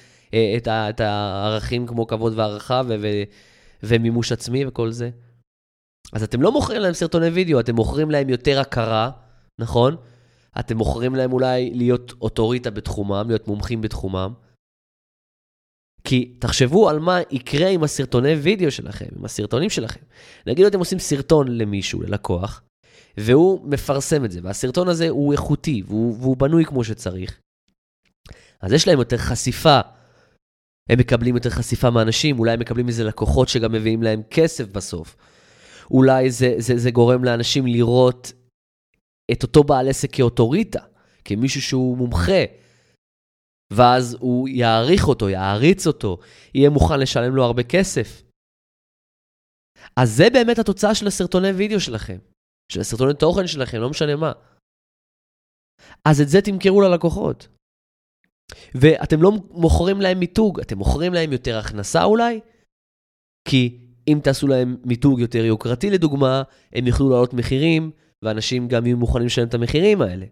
את, 0.56 0.66
ה, 0.66 0.90
את 0.90 1.00
הערכים 1.00 1.86
כמו 1.86 2.06
כבוד 2.06 2.38
והערכה 2.38 2.82
ו, 2.88 2.94
ו, 3.02 3.06
ומימוש 3.82 4.32
עצמי 4.32 4.66
וכל 4.66 4.90
זה? 4.90 5.10
אז 6.12 6.22
אתם 6.22 6.42
לא 6.42 6.52
מוכרים 6.52 6.80
להם 6.80 6.92
סרטוני 6.92 7.26
וידאו, 7.26 7.60
אתם 7.60 7.74
מוכרים 7.74 8.10
להם 8.10 8.28
יותר 8.28 8.60
הכרה, 8.60 9.10
נכון? 9.60 9.96
אתם 10.60 10.76
מוכרים 10.76 11.14
להם 11.14 11.32
אולי 11.32 11.70
להיות 11.74 12.12
אוטוריטה 12.20 12.70
בתחומם, 12.70 13.24
להיות 13.28 13.48
מומחים 13.48 13.80
בתחומם. 13.80 14.32
כי 16.04 16.34
תחשבו 16.38 16.88
על 16.88 16.98
מה 16.98 17.18
יקרה 17.30 17.68
עם 17.68 17.84
הסרטוני 17.84 18.34
וידאו 18.34 18.70
שלכם, 18.70 19.06
עם 19.16 19.24
הסרטונים 19.24 19.70
שלכם. 19.70 20.00
נגיד 20.46 20.66
אתם 20.66 20.78
עושים 20.78 20.98
סרטון 20.98 21.58
למישהו, 21.58 22.02
ללקוח, 22.02 22.62
והוא 23.16 23.70
מפרסם 23.70 24.24
את 24.24 24.32
זה, 24.32 24.40
והסרטון 24.42 24.88
הזה 24.88 25.08
הוא 25.08 25.32
איכותי, 25.32 25.82
והוא, 25.86 26.16
והוא 26.20 26.36
בנוי 26.36 26.64
כמו 26.64 26.84
שצריך. 26.84 27.40
אז 28.60 28.72
יש 28.72 28.88
להם 28.88 28.98
יותר 28.98 29.18
חשיפה. 29.18 29.80
הם 30.90 30.98
מקבלים 30.98 31.34
יותר 31.34 31.50
חשיפה 31.50 31.90
מאנשים, 31.90 32.38
אולי 32.38 32.52
הם 32.52 32.60
מקבלים 32.60 32.88
איזה 32.88 33.04
לקוחות 33.04 33.48
שגם 33.48 33.72
מביאים 33.72 34.02
להם 34.02 34.22
כסף 34.30 34.64
בסוף. 34.64 35.16
אולי 35.90 36.30
זה, 36.30 36.54
זה, 36.58 36.78
זה 36.78 36.90
גורם 36.90 37.24
לאנשים 37.24 37.66
לראות 37.66 38.32
את 39.32 39.42
אותו 39.42 39.64
בעל 39.64 39.88
עסק 39.88 40.08
כאוטוריטה, 40.12 40.80
כמישהו 41.24 41.62
שהוא 41.62 41.96
מומחה, 41.96 42.44
ואז 43.72 44.16
הוא 44.20 44.48
יעריך 44.48 45.08
אותו, 45.08 45.28
יעריץ 45.28 45.86
אותו, 45.86 46.18
יהיה 46.54 46.70
מוכן 46.70 47.00
לשלם 47.00 47.36
לו 47.36 47.44
הרבה 47.44 47.62
כסף. 47.62 48.22
אז 49.96 50.16
זה 50.16 50.24
באמת 50.32 50.58
התוצאה 50.58 50.94
של 50.94 51.06
הסרטוני 51.06 51.50
וידאו 51.50 51.80
שלכם, 51.80 52.18
של 52.72 52.80
הסרטוני 52.80 53.14
תוכן 53.14 53.46
שלכם, 53.46 53.78
לא 53.78 53.90
משנה 53.90 54.16
מה. 54.16 54.32
אז 56.08 56.20
את 56.20 56.28
זה 56.28 56.40
תמכרו 56.40 56.80
ללקוחות. 56.80 57.48
ואתם 58.74 59.22
לא 59.22 59.32
מוכרים 59.50 60.00
להם 60.00 60.18
מיתוג, 60.18 60.60
אתם 60.60 60.78
מוכרים 60.78 61.14
להם 61.14 61.32
יותר 61.32 61.58
הכנסה 61.58 62.04
אולי? 62.04 62.40
כי 63.48 63.78
אם 64.08 64.18
תעשו 64.22 64.46
להם 64.46 64.76
מיתוג 64.84 65.20
יותר 65.20 65.44
יוקרתי 65.44 65.90
לדוגמה, 65.90 66.42
הם 66.72 66.86
יוכלו 66.86 67.10
לעלות 67.10 67.34
מחירים, 67.34 67.90
ואנשים 68.24 68.68
גם 68.68 68.86
יהיו 68.86 68.96
מוכנים 68.96 69.26
לשלם 69.26 69.48
את 69.48 69.54
המחירים 69.54 70.02
האלה. 70.02 70.26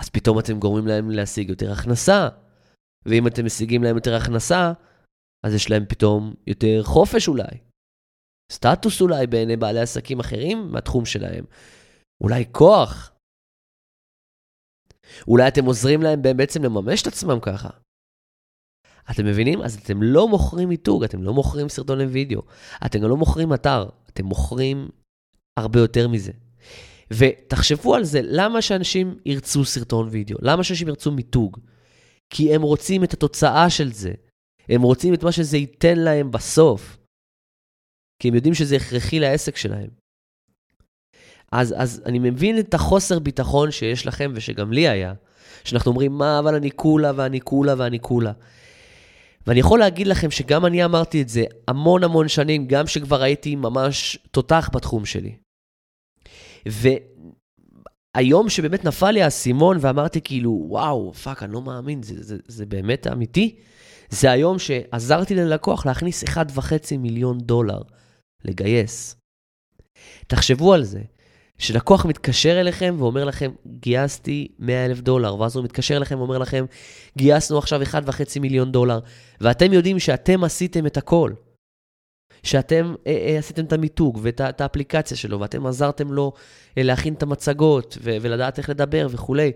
אז 0.00 0.10
פתאום 0.10 0.38
אתם 0.38 0.58
גורמים 0.58 0.86
להם 0.86 1.10
להשיג 1.10 1.50
יותר 1.50 1.72
הכנסה. 1.72 2.28
ואם 3.06 3.26
אתם 3.26 3.44
משיגים 3.44 3.82
להם 3.82 3.96
יותר 3.96 4.14
הכנסה, 4.14 4.72
אז 5.46 5.54
יש 5.54 5.70
להם 5.70 5.86
פתאום 5.88 6.34
יותר 6.46 6.82
חופש 6.82 7.28
אולי. 7.28 7.58
סטטוס 8.52 9.00
אולי 9.00 9.26
בעיני 9.26 9.56
בעלי 9.56 9.80
עסקים 9.80 10.20
אחרים 10.20 10.72
מהתחום 10.72 11.06
שלהם. 11.06 11.44
אולי 12.22 12.44
כוח. 12.52 13.15
אולי 15.28 15.48
אתם 15.48 15.64
עוזרים 15.64 16.02
להם 16.02 16.22
בעצם 16.22 16.62
לממש 16.62 17.02
את 17.02 17.06
עצמם 17.06 17.38
ככה. 17.42 17.68
אתם 19.10 19.26
מבינים? 19.26 19.62
אז 19.62 19.74
אתם 19.74 20.02
לא 20.02 20.28
מוכרים 20.28 20.68
מיתוג, 20.68 21.04
אתם 21.04 21.22
לא 21.22 21.34
מוכרים 21.34 21.68
סרטוני 21.68 22.04
וידאו, 22.04 22.42
אתם 22.86 22.98
גם 22.98 23.08
לא 23.08 23.16
מוכרים 23.16 23.54
אתר, 23.54 23.88
אתם 24.08 24.24
מוכרים 24.24 24.88
הרבה 25.58 25.80
יותר 25.80 26.08
מזה. 26.08 26.32
ותחשבו 27.10 27.94
על 27.94 28.04
זה, 28.04 28.20
למה 28.22 28.62
שאנשים 28.62 29.18
ירצו 29.26 29.64
סרטון 29.64 30.08
וידאו? 30.08 30.36
למה 30.42 30.64
שאנשים 30.64 30.88
ירצו 30.88 31.12
מיתוג? 31.12 31.58
כי 32.30 32.54
הם 32.54 32.62
רוצים 32.62 33.04
את 33.04 33.12
התוצאה 33.12 33.70
של 33.70 33.92
זה. 33.92 34.12
הם 34.68 34.82
רוצים 34.82 35.14
את 35.14 35.22
מה 35.22 35.32
שזה 35.32 35.56
ייתן 35.56 35.98
להם 35.98 36.30
בסוף. 36.30 36.98
כי 38.22 38.28
הם 38.28 38.34
יודעים 38.34 38.54
שזה 38.54 38.76
הכרחי 38.76 39.20
לעסק 39.20 39.56
שלהם. 39.56 39.90
אז, 41.52 41.74
אז 41.76 42.02
אני 42.06 42.18
מבין 42.18 42.58
את 42.58 42.74
החוסר 42.74 43.18
ביטחון 43.18 43.70
שיש 43.70 44.06
לכם 44.06 44.32
ושגם 44.34 44.72
לי 44.72 44.88
היה, 44.88 45.14
שאנחנו 45.64 45.90
אומרים, 45.90 46.12
מה, 46.12 46.38
אבל 46.38 46.54
אני 46.54 46.70
כולה 46.70 47.12
ואני 47.16 47.40
כולה 47.40 47.74
ואני 47.78 48.00
כולה. 48.00 48.32
ואני 49.46 49.60
יכול 49.60 49.78
להגיד 49.78 50.06
לכם 50.06 50.30
שגם 50.30 50.66
אני 50.66 50.84
אמרתי 50.84 51.22
את 51.22 51.28
זה 51.28 51.44
המון 51.68 52.04
המון 52.04 52.28
שנים, 52.28 52.66
גם 52.66 52.86
שכבר 52.86 53.22
הייתי 53.22 53.56
ממש 53.56 54.18
תותח 54.30 54.70
בתחום 54.72 55.04
שלי. 55.04 55.36
והיום 58.16 58.48
שבאמת 58.48 58.84
נפל 58.84 59.10
לי 59.10 59.22
האסימון 59.22 59.78
ואמרתי 59.80 60.20
כאילו, 60.20 60.64
וואו, 60.68 61.12
fuck, 61.14 61.42
אני 61.42 61.52
לא 61.52 61.62
מאמין, 61.62 62.02
זה, 62.02 62.22
זה, 62.22 62.36
זה 62.46 62.66
באמת 62.66 63.06
אמיתי, 63.06 63.56
זה 64.08 64.30
היום 64.30 64.58
שעזרתי 64.58 65.34
ללקוח 65.34 65.86
להכניס 65.86 66.24
1.5 66.24 66.96
מיליון 66.98 67.38
דולר 67.38 67.82
לגייס. 68.44 69.16
תחשבו 70.26 70.74
על 70.74 70.84
זה, 70.84 71.02
שלקוח 71.58 72.06
מתקשר 72.06 72.60
אליכם 72.60 72.94
ואומר 72.98 73.24
לכם, 73.24 73.50
גייסתי 73.66 74.48
100 74.58 74.86
אלף 74.86 75.00
דולר, 75.00 75.40
ואז 75.40 75.56
הוא 75.56 75.64
מתקשר 75.64 75.96
אליכם 75.96 76.18
ואומר 76.18 76.38
לכם, 76.38 76.64
גייסנו 77.18 77.58
עכשיו 77.58 77.82
1.5 77.82 78.40
מיליון 78.40 78.72
דולר, 78.72 79.00
ואתם 79.40 79.72
יודעים 79.72 79.98
שאתם 79.98 80.44
עשיתם 80.44 80.86
את 80.86 80.96
הכל. 80.96 81.32
שאתם 82.42 82.94
אה, 83.06 83.12
אה, 83.12 83.38
עשיתם 83.38 83.64
את 83.64 83.72
המיתוג 83.72 84.18
ואת 84.22 84.40
את 84.40 84.60
האפליקציה 84.60 85.16
שלו, 85.16 85.40
ואתם 85.40 85.66
עזרתם 85.66 86.12
לו 86.12 86.32
אה, 86.78 86.82
להכין 86.82 87.14
את 87.14 87.22
המצגות 87.22 87.98
ו- 88.02 88.16
ולדעת 88.20 88.58
איך 88.58 88.70
לדבר 88.70 89.06
וכולי. 89.10 89.52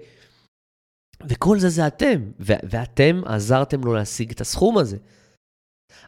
וכל 1.29 1.59
זה 1.59 1.69
זה 1.69 1.87
אתם, 1.87 2.31
ו- 2.41 2.63
ואתם 2.71 3.23
עזרתם 3.27 3.85
לו 3.85 3.95
להשיג 3.95 4.31
את 4.31 4.41
הסכום 4.41 4.79
הזה. 4.79 4.97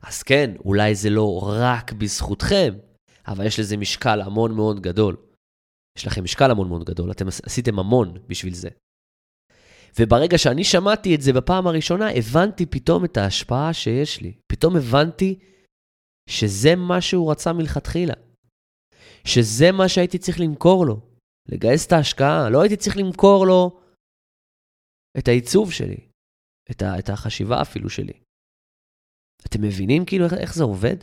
אז 0.03 0.23
כן, 0.23 0.51
אולי 0.65 0.95
זה 0.95 1.11
לא 1.11 1.41
רק 1.43 1.93
בזכותכם, 1.93 2.75
אבל 3.29 3.47
יש 3.47 3.61
לזה 3.61 3.77
משקל 3.77 4.21
המון 4.21 4.55
מאוד 4.55 4.81
גדול. 4.81 5.17
יש 5.99 6.07
לכם 6.07 6.25
משקל 6.25 6.51
המון 6.51 6.69
מאוד 6.69 6.85
גדול, 6.85 7.11
אתם 7.11 7.29
עשיתם 7.29 7.79
המון 7.79 8.15
בשביל 8.27 8.55
זה. 8.55 8.69
וברגע 10.01 10.39
שאני 10.39 10.65
שמעתי 10.65 11.15
את 11.15 11.21
זה 11.23 11.33
בפעם 11.33 11.67
הראשונה, 11.67 12.11
הבנתי 12.11 12.67
פתאום 12.67 13.05
את 13.05 13.17
ההשפעה 13.17 13.75
שיש 13.75 14.21
לי. 14.21 14.33
פתאום 14.53 14.77
הבנתי 14.77 15.39
שזה 16.29 16.77
מה 16.77 17.01
שהוא 17.01 17.31
רצה 17.31 17.53
מלכתחילה. 17.53 18.15
שזה 19.27 19.73
מה 19.73 19.89
שהייתי 19.89 20.19
צריך 20.19 20.41
למכור 20.41 20.87
לו. 20.87 21.01
לגייס 21.49 21.87
את 21.87 21.93
ההשקעה. 21.93 22.51
לא 22.51 22.63
הייתי 22.63 22.77
צריך 22.77 22.97
למכור 22.97 23.47
לו 23.47 23.81
את 25.19 25.29
העיצוב 25.29 25.73
שלי. 25.73 26.09
את, 26.71 26.83
ה, 26.83 26.99
את 26.99 27.09
החשיבה 27.09 27.63
אפילו 27.63 27.91
שלי. 27.91 28.13
אתם 29.47 29.63
מבינים 29.63 30.05
כאילו 30.07 30.25
איך, 30.25 30.33
איך 30.33 30.55
זה 30.55 30.65
עובד? 30.65 30.97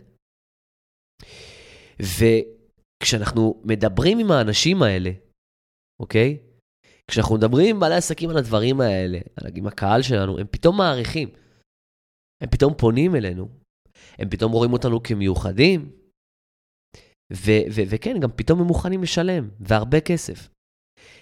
וכשאנחנו 3.04 3.62
מדברים 3.64 4.20
עם 4.20 4.32
האנשים 4.32 4.84
האלה, 4.84 5.12
אוקיי? 6.02 6.38
כשאנחנו 7.08 7.36
מדברים 7.36 7.76
עם 7.76 7.80
בעלי 7.80 7.96
עסקים 7.96 8.30
על 8.30 8.38
הדברים 8.38 8.82
האלה, 8.82 9.20
עם 9.56 9.68
הקהל 9.68 10.02
שלנו, 10.02 10.40
הם 10.40 10.48
פתאום 10.52 10.78
מעריכים. 10.78 11.30
הם 12.44 12.50
פתאום 12.50 12.74
פונים 12.78 13.16
אלינו. 13.16 13.50
הם 14.20 14.30
פתאום 14.30 14.52
רואים 14.52 14.74
אותנו 14.74 15.04
כמיוחדים. 15.04 15.92
ו- 17.34 17.66
ו- 17.72 17.82
וכן, 17.90 18.20
גם 18.20 18.30
פתאום 18.36 18.60
הם 18.60 18.68
מוכנים 18.68 19.04
לשלם, 19.04 19.50
והרבה 19.60 20.02
כסף. 20.02 20.50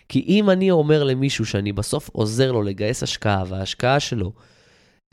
כי 0.09 0.19
אם 0.27 0.49
אני 0.49 0.71
אומר 0.71 1.03
למישהו 1.03 1.45
שאני 1.45 1.73
בסוף 1.73 2.09
עוזר 2.09 2.51
לו 2.51 2.61
לגייס 2.61 3.03
השקעה, 3.03 3.43
וההשקעה 3.47 3.99
שלו, 3.99 4.33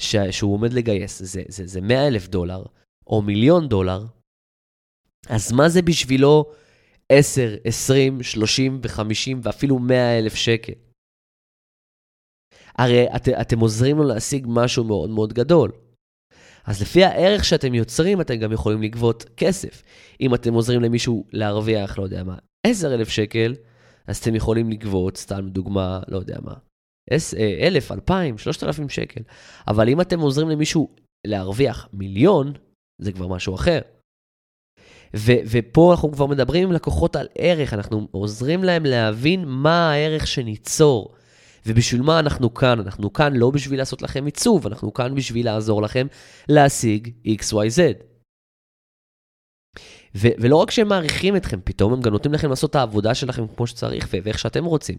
ש- 0.00 0.16
שהוא 0.31 0.55
עומד 0.55 0.72
לגייס, 0.72 1.22
זה, 1.22 1.42
זה, 1.48 1.66
זה 1.66 1.81
100 1.81 2.09
אלף 2.09 2.29
דולר, 2.29 2.64
או 3.07 3.22
מיליון 3.22 3.68
דולר, 3.68 4.05
אז 5.28 5.52
מה 5.52 5.68
זה 5.68 5.82
בשבילו 5.82 6.52
10, 7.08 7.56
20, 7.64 8.22
30 8.22 8.80
ו-50 8.82 9.37
ואפילו 9.42 9.78
100 9.78 10.18
אלף 10.18 10.34
שקל? 10.34 10.72
הרי 12.78 13.06
את, 13.16 13.28
אתם 13.28 13.60
עוזרים 13.60 13.96
לו 13.96 14.04
להשיג 14.04 14.46
משהו 14.48 14.84
מאוד 14.84 15.10
מאוד 15.10 15.32
גדול. 15.32 15.72
אז 16.64 16.82
לפי 16.82 17.04
הערך 17.04 17.44
שאתם 17.44 17.74
יוצרים, 17.74 18.20
אתם 18.20 18.34
גם 18.34 18.52
יכולים 18.52 18.82
לגבות 18.82 19.24
כסף. 19.37 19.82
אם 20.20 20.34
אתם 20.34 20.54
עוזרים 20.54 20.80
למישהו 20.80 21.24
להרוויח, 21.32 21.98
לא 21.98 22.02
יודע 22.02 22.24
מה, 22.24 22.37
10,000 22.66 23.08
שקל, 23.08 23.54
אז 24.06 24.18
אתם 24.18 24.34
יכולים 24.34 24.70
לגבות, 24.70 25.16
סתם 25.16 25.48
דוגמה, 25.48 26.00
לא 26.08 26.16
יודע 26.16 26.38
מה, 26.42 26.54
1,000, 27.12 27.92
2,000, 27.92 28.38
3,000 28.38 28.88
שקל. 28.88 29.20
אבל 29.68 29.88
אם 29.88 30.00
אתם 30.00 30.20
עוזרים 30.20 30.48
למישהו 30.48 30.96
להרוויח 31.26 31.88
מיליון, 31.92 32.52
זה 32.98 33.12
כבר 33.12 33.28
משהו 33.28 33.54
אחר. 33.54 33.80
ו- 35.16 35.42
ופה 35.50 35.92
אנחנו 35.92 36.12
כבר 36.12 36.27
מדברים 36.27 36.62
עם 36.62 36.72
לקוחות 36.72 37.16
על 37.16 37.27
ערך, 37.38 37.74
אנחנו 37.74 38.09
עוזרים 38.11 38.64
להם 38.64 38.85
להבין 38.85 39.44
מה 39.46 39.92
הערך 39.92 40.27
שניצור. 40.27 41.14
ובשביל 41.66 42.03
מה 42.03 42.18
אנחנו 42.18 42.55
כאן? 42.55 42.81
אנחנו 42.81 43.12
כאן 43.12 43.33
לא 43.33 43.50
בשביל 43.50 43.79
לעשות 43.79 44.03
לכם 44.03 44.24
עיצוב, 44.24 44.66
אנחנו 44.66 44.94
כאן 44.94 45.14
בשביל 45.14 45.46
לעזור 45.46 45.83
לכם 45.83 46.07
להשיג 46.48 47.11
XYZ. 47.27 47.81
ו- 50.16 50.35
ולא 50.38 50.57
רק 50.57 50.70
שהם 50.70 50.88
מעריכים 50.88 51.37
אתכם, 51.37 51.61
פתאום 51.64 51.92
הם 51.92 52.00
גם 52.00 52.12
נותנים 52.12 52.35
לכם 52.35 52.50
לעשות 52.50 52.70
את 52.70 52.74
העבודה 52.74 53.14
שלכם 53.14 53.46
כמו 53.57 53.66
שצריך 53.66 54.09
ו- 54.12 54.18
ואיך 54.22 54.38
שאתם 54.38 54.64
רוצים. 54.64 54.98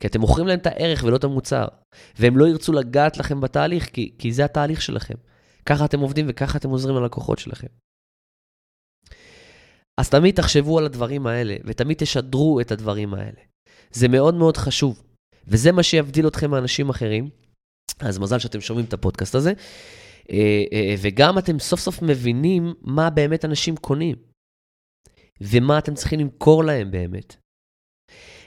כי 0.00 0.06
אתם 0.06 0.20
מוכרים 0.20 0.46
להם 0.46 0.58
את 0.58 0.66
הערך 0.66 1.04
ולא 1.04 1.16
את 1.16 1.24
המוצר. 1.24 1.66
והם 2.18 2.36
לא 2.36 2.48
ירצו 2.48 2.72
לגעת 2.72 3.16
לכם 3.16 3.40
בתהליך, 3.40 3.90
כי, 3.92 4.14
כי 4.18 4.32
זה 4.32 4.44
התהליך 4.44 4.82
שלכם. 4.82 5.14
ככה 5.66 5.84
אתם 5.84 6.00
עובדים 6.00 6.26
וככה 6.28 6.58
אתם 6.58 6.70
עוזרים 6.70 6.96
ללקוחות 6.96 7.38
שלכם. 7.38 7.66
אז 10.00 10.10
תמיד 10.10 10.34
תחשבו 10.34 10.78
על 10.78 10.84
הדברים 10.84 11.26
האלה, 11.26 11.56
ותמיד 11.64 11.96
תשדרו 11.96 12.60
את 12.60 12.72
הדברים 12.72 13.14
האלה. 13.14 13.40
זה 13.90 14.08
מאוד 14.08 14.34
מאוד 14.34 14.56
חשוב, 14.56 15.02
וזה 15.46 15.72
מה 15.72 15.82
שיבדיל 15.82 16.26
אתכם 16.26 16.50
מאנשים 16.50 16.88
אחרים. 16.88 17.28
אז 18.00 18.18
מזל 18.18 18.38
שאתם 18.38 18.60
שומעים 18.60 18.86
את 18.86 18.92
הפודקאסט 18.92 19.34
הזה. 19.34 19.52
אה, 20.30 20.64
אה, 20.72 20.94
וגם 20.98 21.38
אתם 21.38 21.58
סוף 21.58 21.80
סוף 21.80 22.02
מבינים 22.02 22.74
מה 22.82 23.10
באמת 23.10 23.44
אנשים 23.44 23.76
קונים, 23.76 24.16
ומה 25.40 25.78
אתם 25.78 25.94
צריכים 25.94 26.20
למכור 26.20 26.64
להם 26.64 26.90
באמת. 26.90 27.36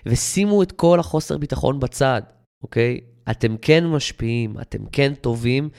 ושימו 0.06 0.64
את 0.64 0.72
כל 0.72 1.00
החוסר 1.00 1.38
ביטחון 1.38 1.80
בצד, 1.80 2.22
אוקיי? 2.64 3.00
אתם 3.32 3.58
כן 3.58 3.88
משפיעים, 3.88 4.60
אתם 4.60 4.86
כן 4.86 5.14
טובים, 5.14 5.70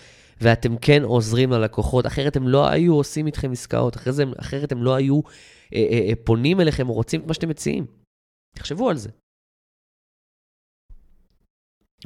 ואתם 0.40 0.76
כן 0.76 1.02
עוזרים 1.02 1.50
ללקוחות, 1.50 2.06
אחרת 2.06 2.36
הם 2.36 2.48
לא 2.48 2.68
היו 2.68 2.94
עושים 2.94 3.26
איתכם 3.26 3.52
עסקאות, 3.52 3.96
אחרת 3.96 4.18
הם, 4.18 4.32
אחרת 4.40 4.72
הם 4.72 4.82
לא 4.82 4.94
היו 4.94 5.20
אה, 5.20 5.20
אה, 5.24 5.30
אה, 5.30 5.53
פונים 6.24 6.60
אליכם 6.60 6.88
או 6.88 6.94
רוצים 6.94 7.20
את 7.20 7.26
מה 7.26 7.34
שאתם 7.34 7.48
מציעים. 7.48 7.86
תחשבו 8.56 8.90
על 8.90 8.96
זה. 8.96 9.10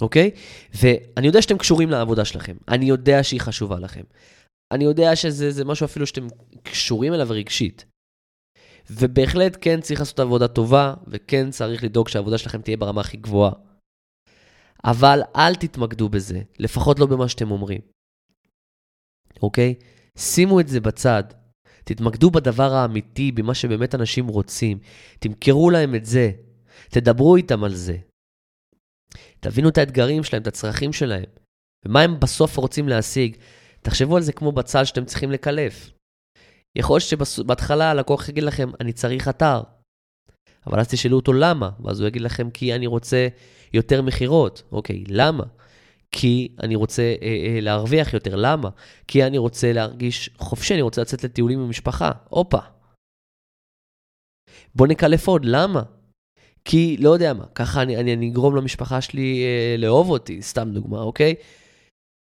אוקיי? 0.03 0.31
ואני 0.75 1.27
יודע 1.27 1.43
שאתם 1.43 1.59
קשורים 1.59 1.91
לעבודה 1.91 2.25
שלכם, 2.25 2.57
אני 2.69 2.85
יודע 2.85 3.23
שהיא 3.23 3.41
חשובה 3.41 3.79
לכם. 3.81 4.05
אני 4.75 4.85
יודע 4.85 5.17
שזה 5.17 5.65
משהו 5.65 5.87
אפילו 5.87 6.07
שאתם 6.07 6.27
קשורים 6.63 7.15
אליו 7.15 7.27
רגשית. 7.31 7.85
ובהחלט 8.91 9.57
כן 9.61 9.81
צריך 9.81 10.01
לעשות 10.01 10.21
עבודה 10.21 10.49
טובה, 10.49 10.95
וכן 11.07 11.51
צריך 11.51 11.85
לדאוג 11.85 12.09
שהעבודה 12.09 12.39
שלכם 12.39 12.63
תהיה 12.63 12.77
ברמה 12.77 13.01
הכי 13.01 13.17
גבוהה. 13.17 13.53
אבל 14.85 15.21
אל 15.37 15.55
תתמקדו 15.55 16.09
בזה, 16.09 16.43
לפחות 16.59 16.99
לא 16.99 17.07
במה 17.07 17.29
שאתם 17.29 17.51
אומרים. 17.51 17.81
אוקיי? 19.43 19.75
שימו 20.19 20.61
את 20.61 20.69
זה 20.69 20.81
בצד. 20.81 21.25
תתמקדו 21.89 22.31
בדבר 22.31 22.75
האמיתי, 22.75 23.33
במה 23.33 23.55
שבאמת 23.55 23.95
אנשים 23.95 24.27
רוצים. 24.27 24.79
תמכרו 25.19 25.71
להם 25.71 25.95
את 25.95 26.05
זה. 26.05 26.31
תדברו 26.89 27.37
איתם 27.37 27.65
על 27.65 27.75
זה. 27.75 27.97
תבינו 29.41 29.69
את 29.69 29.79
האתגרים 29.79 30.25
שלהם, 30.25 30.43
את 30.43 30.47
הצרכים 30.47 30.93
שלהם, 30.93 31.25
ומה 31.85 32.01
הם 32.01 32.21
בסוף 32.21 32.57
רוצים 32.57 32.89
להשיג. 32.89 33.37
תחשבו 33.83 34.17
על 34.17 34.23
זה 34.23 34.33
כמו 34.33 34.53
בצל 34.53 34.85
שאתם 34.85 35.05
צריכים 35.05 35.31
לקלף. 35.31 35.91
יכול 36.77 37.01
להיות 37.13 37.27
שבהתחלה 37.27 37.91
הלקוח 37.91 38.29
יגיד 38.29 38.45
לכם, 38.45 38.71
אני 38.81 38.93
צריך 38.93 39.29
אתר. 39.29 39.63
אבל 40.67 40.81
אז 40.81 40.89
תשאלו 40.89 41.17
אותו 41.17 41.33
למה, 41.33 41.71
ואז 41.85 42.01
הוא 42.01 42.09
יגיד 42.09 42.23
לכם 42.23 42.51
כי 42.51 42.75
אני 42.75 42.87
רוצה 42.87 43.29
יותר 43.73 44.03
מכירות. 44.03 44.63
אוקיי, 44.73 45.05
למה? 45.09 45.45
כי 46.13 46.49
אני 46.63 46.77
רוצה 46.77 47.03
אה, 47.03 47.27
אה, 47.27 47.61
להרוויח 47.61 48.15
יותר. 48.15 48.37
למה? 48.37 48.69
כי 49.07 49.25
אני 49.25 49.39
רוצה 49.39 49.73
להרגיש 49.73 50.31
חופשי, 50.39 50.75
אני 50.75 50.83
רוצה 50.83 51.01
לצאת 51.01 51.25
לטיולים 51.25 51.61
עם 51.61 51.71
משפחה. 51.71 52.13
הופה. 52.29 52.59
בוא 54.75 54.87
נקלף 54.87 55.29
עוד, 55.29 55.45
למה? 55.45 55.83
כי, 56.65 56.97
לא 57.01 57.11
יודע 57.11 57.35
מה, 57.35 57.47
ככה 57.55 57.83
אני, 57.83 57.97
אני, 57.97 58.15
אני 58.15 58.31
אגרום 58.31 58.57
למשפחה 58.57 59.01
שלי 59.01 59.45
אה, 59.45 59.77
לאהוב 59.79 60.11
אותי, 60.11 60.43
סתם 60.43 60.71
דוגמה, 60.73 61.01
אוקיי? 61.01 61.35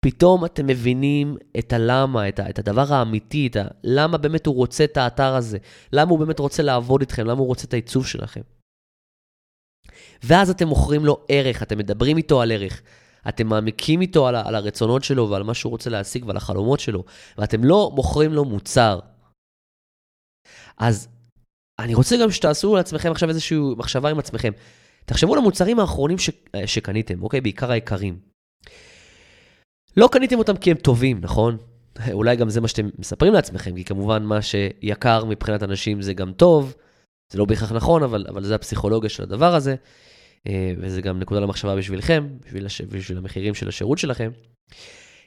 פתאום 0.05 0.45
אתם 0.45 0.67
מבינים 0.67 1.37
את 1.59 1.73
הלמה, 1.73 2.29
את, 2.29 2.39
ה, 2.39 2.49
את 2.49 2.59
הדבר 2.59 2.93
האמיתי, 2.93 3.47
את 3.47 3.55
ה, 3.55 3.67
למה 3.83 4.17
באמת 4.17 4.45
הוא 4.45 4.55
רוצה 4.55 4.83
את 4.83 4.97
האתר 4.97 5.35
הזה, 5.35 5.57
למה 5.93 6.11
הוא 6.11 6.19
באמת 6.19 6.39
רוצה 6.39 6.63
לעבוד 6.63 7.01
איתכם, 7.01 7.25
למה 7.25 7.39
הוא 7.39 7.47
רוצה 7.47 7.67
את 7.67 7.73
העיצוב 7.73 8.07
שלכם. 8.07 8.41
ואז 10.23 10.49
אתם 10.49 10.67
מוכרים 10.67 11.05
לו 11.05 11.25
ערך, 11.29 11.63
אתם 11.63 11.77
מדברים 11.77 12.17
איתו 12.17 12.41
על 12.41 12.51
ערך, 12.51 12.81
אתם 13.29 13.47
מעמיקים 13.47 14.01
איתו 14.01 14.27
על, 14.27 14.35
על 14.35 14.55
הרצונות 14.55 15.03
שלו 15.03 15.29
ועל 15.29 15.43
מה 15.43 15.53
שהוא 15.53 15.71
רוצה 15.71 15.89
להשיג 15.89 16.25
ועל 16.25 16.37
החלומות 16.37 16.79
שלו, 16.79 17.03
ואתם 17.37 17.63
לא 17.63 17.91
מוכרים 17.95 18.33
לו 18.33 18.45
מוצר. 18.45 18.99
אז 20.77 21.07
אני 21.79 21.93
רוצה 21.93 22.15
גם 22.21 22.31
שתעשו 22.31 22.75
לעצמכם 22.75 23.11
עכשיו 23.11 23.29
איזושהי 23.29 23.57
מחשבה 23.77 24.09
עם 24.09 24.19
עצמכם. 24.19 24.51
תחשבו 25.05 25.33
על 25.33 25.39
המוצרים 25.39 25.79
האחרונים 25.79 26.17
ש... 26.17 26.29
שקניתם, 26.65 27.23
אוקיי? 27.23 27.41
בעיקר 27.41 27.71
היקרים. 27.71 28.19
לא 29.97 30.09
קניתם 30.11 30.37
אותם 30.37 30.57
כי 30.57 30.71
הם 30.71 30.77
טובים, 30.77 31.19
נכון? 31.21 31.57
אולי 32.13 32.35
גם 32.35 32.49
זה 32.49 32.61
מה 32.61 32.67
שאתם 32.67 32.89
מספרים 32.99 33.33
לעצמכם, 33.33 33.75
כי 33.75 33.83
כמובן 33.83 34.23
מה 34.23 34.41
שיקר 34.41 35.25
מבחינת 35.25 35.63
אנשים 35.63 36.01
זה 36.01 36.13
גם 36.13 36.33
טוב, 36.33 36.75
זה 37.33 37.39
לא 37.39 37.45
בהכרח 37.45 37.71
נכון, 37.71 38.03
אבל, 38.03 38.25
אבל 38.29 38.43
זה 38.43 38.55
הפסיכולוגיה 38.55 39.09
של 39.09 39.23
הדבר 39.23 39.55
הזה, 39.55 39.71
אה, 39.71 39.75
וזה 40.77 41.01
גם 41.01 41.19
נקודה 41.19 41.39
למחשבה 41.39 41.75
בשבילכם, 41.75 42.27
בשביל, 42.45 42.65
הש... 42.65 42.81
בשביל 42.81 43.17
המחירים 43.17 43.53
של 43.53 43.67
השירות 43.67 43.97
שלכם. 43.97 44.31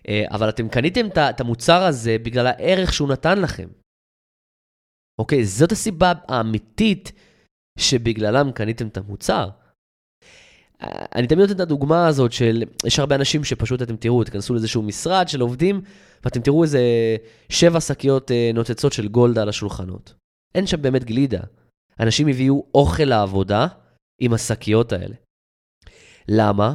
אה, 0.09 0.25
אבל 0.31 0.49
אתם 0.49 0.69
קניתם 0.69 1.07
את 1.31 1.41
המוצר 1.41 1.83
הזה 1.83 2.17
בגלל 2.23 2.47
הערך 2.47 2.93
שהוא 2.93 3.09
נתן 3.09 3.41
לכם. 3.41 3.69
אוקיי? 5.19 5.45
זאת 5.45 5.73
הסיבה 5.73 6.13
האמיתית 6.29 7.13
שבגללם 7.79 8.53
קניתם 8.53 8.89
את 8.89 8.97
המוצר. 8.97 9.49
אני 11.15 11.27
תמיד 11.27 11.41
נותן 11.41 11.55
את 11.55 11.61
הדוגמה 11.61 12.07
הזאת 12.07 12.33
של, 12.33 12.63
יש 12.87 12.99
הרבה 12.99 13.15
אנשים 13.15 13.45
שפשוט 13.45 13.83
אתם 13.83 13.97
תראו, 13.97 14.25
תיכנסו 14.25 14.55
לאיזשהו 14.55 14.83
משרד 14.83 15.29
של 15.29 15.41
עובדים, 15.41 15.81
ואתם 16.25 16.41
תראו 16.41 16.63
איזה 16.63 16.81
שבע 17.49 17.81
שקיות 17.81 18.31
אה, 18.31 18.51
נוצצות 18.55 18.93
של 18.93 19.09
גולדה 19.09 19.43
על 19.43 19.49
השולחנות. 19.49 20.15
אין 20.55 20.67
שם 20.67 20.83
באמת 20.83 21.05
גלידה. 21.05 21.41
אנשים 22.01 22.29
הביאו 22.29 22.67
אוכל 22.75 23.05
לעבודה 23.05 23.67
עם 24.21 24.33
השקיות 24.33 24.93
האלה. 24.93 25.17
למה? 26.29 26.75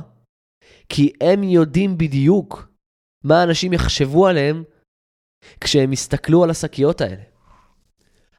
כי 0.89 1.13
הם 1.21 1.43
יודעים 1.43 1.97
בדיוק 1.97 2.67
מה 3.23 3.43
אנשים 3.43 3.73
יחשבו 3.73 4.27
עליהם 4.27 4.63
כשהם 5.62 5.93
יסתכלו 5.93 6.43
על 6.43 6.49
השקיות 6.49 7.01
האלה. 7.01 7.23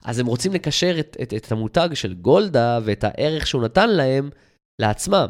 אז 0.05 0.19
הם 0.19 0.27
רוצים 0.27 0.53
לקשר 0.53 1.01
את, 1.01 1.17
את, 1.23 1.35
את 1.35 1.53
המותג 1.53 1.89
של 1.95 2.15
גולדה 2.15 2.79
ואת 2.85 3.05
הערך 3.05 3.47
שהוא 3.47 3.63
נתן 3.63 3.91
להם 3.91 4.31
לעצמם. 4.81 5.27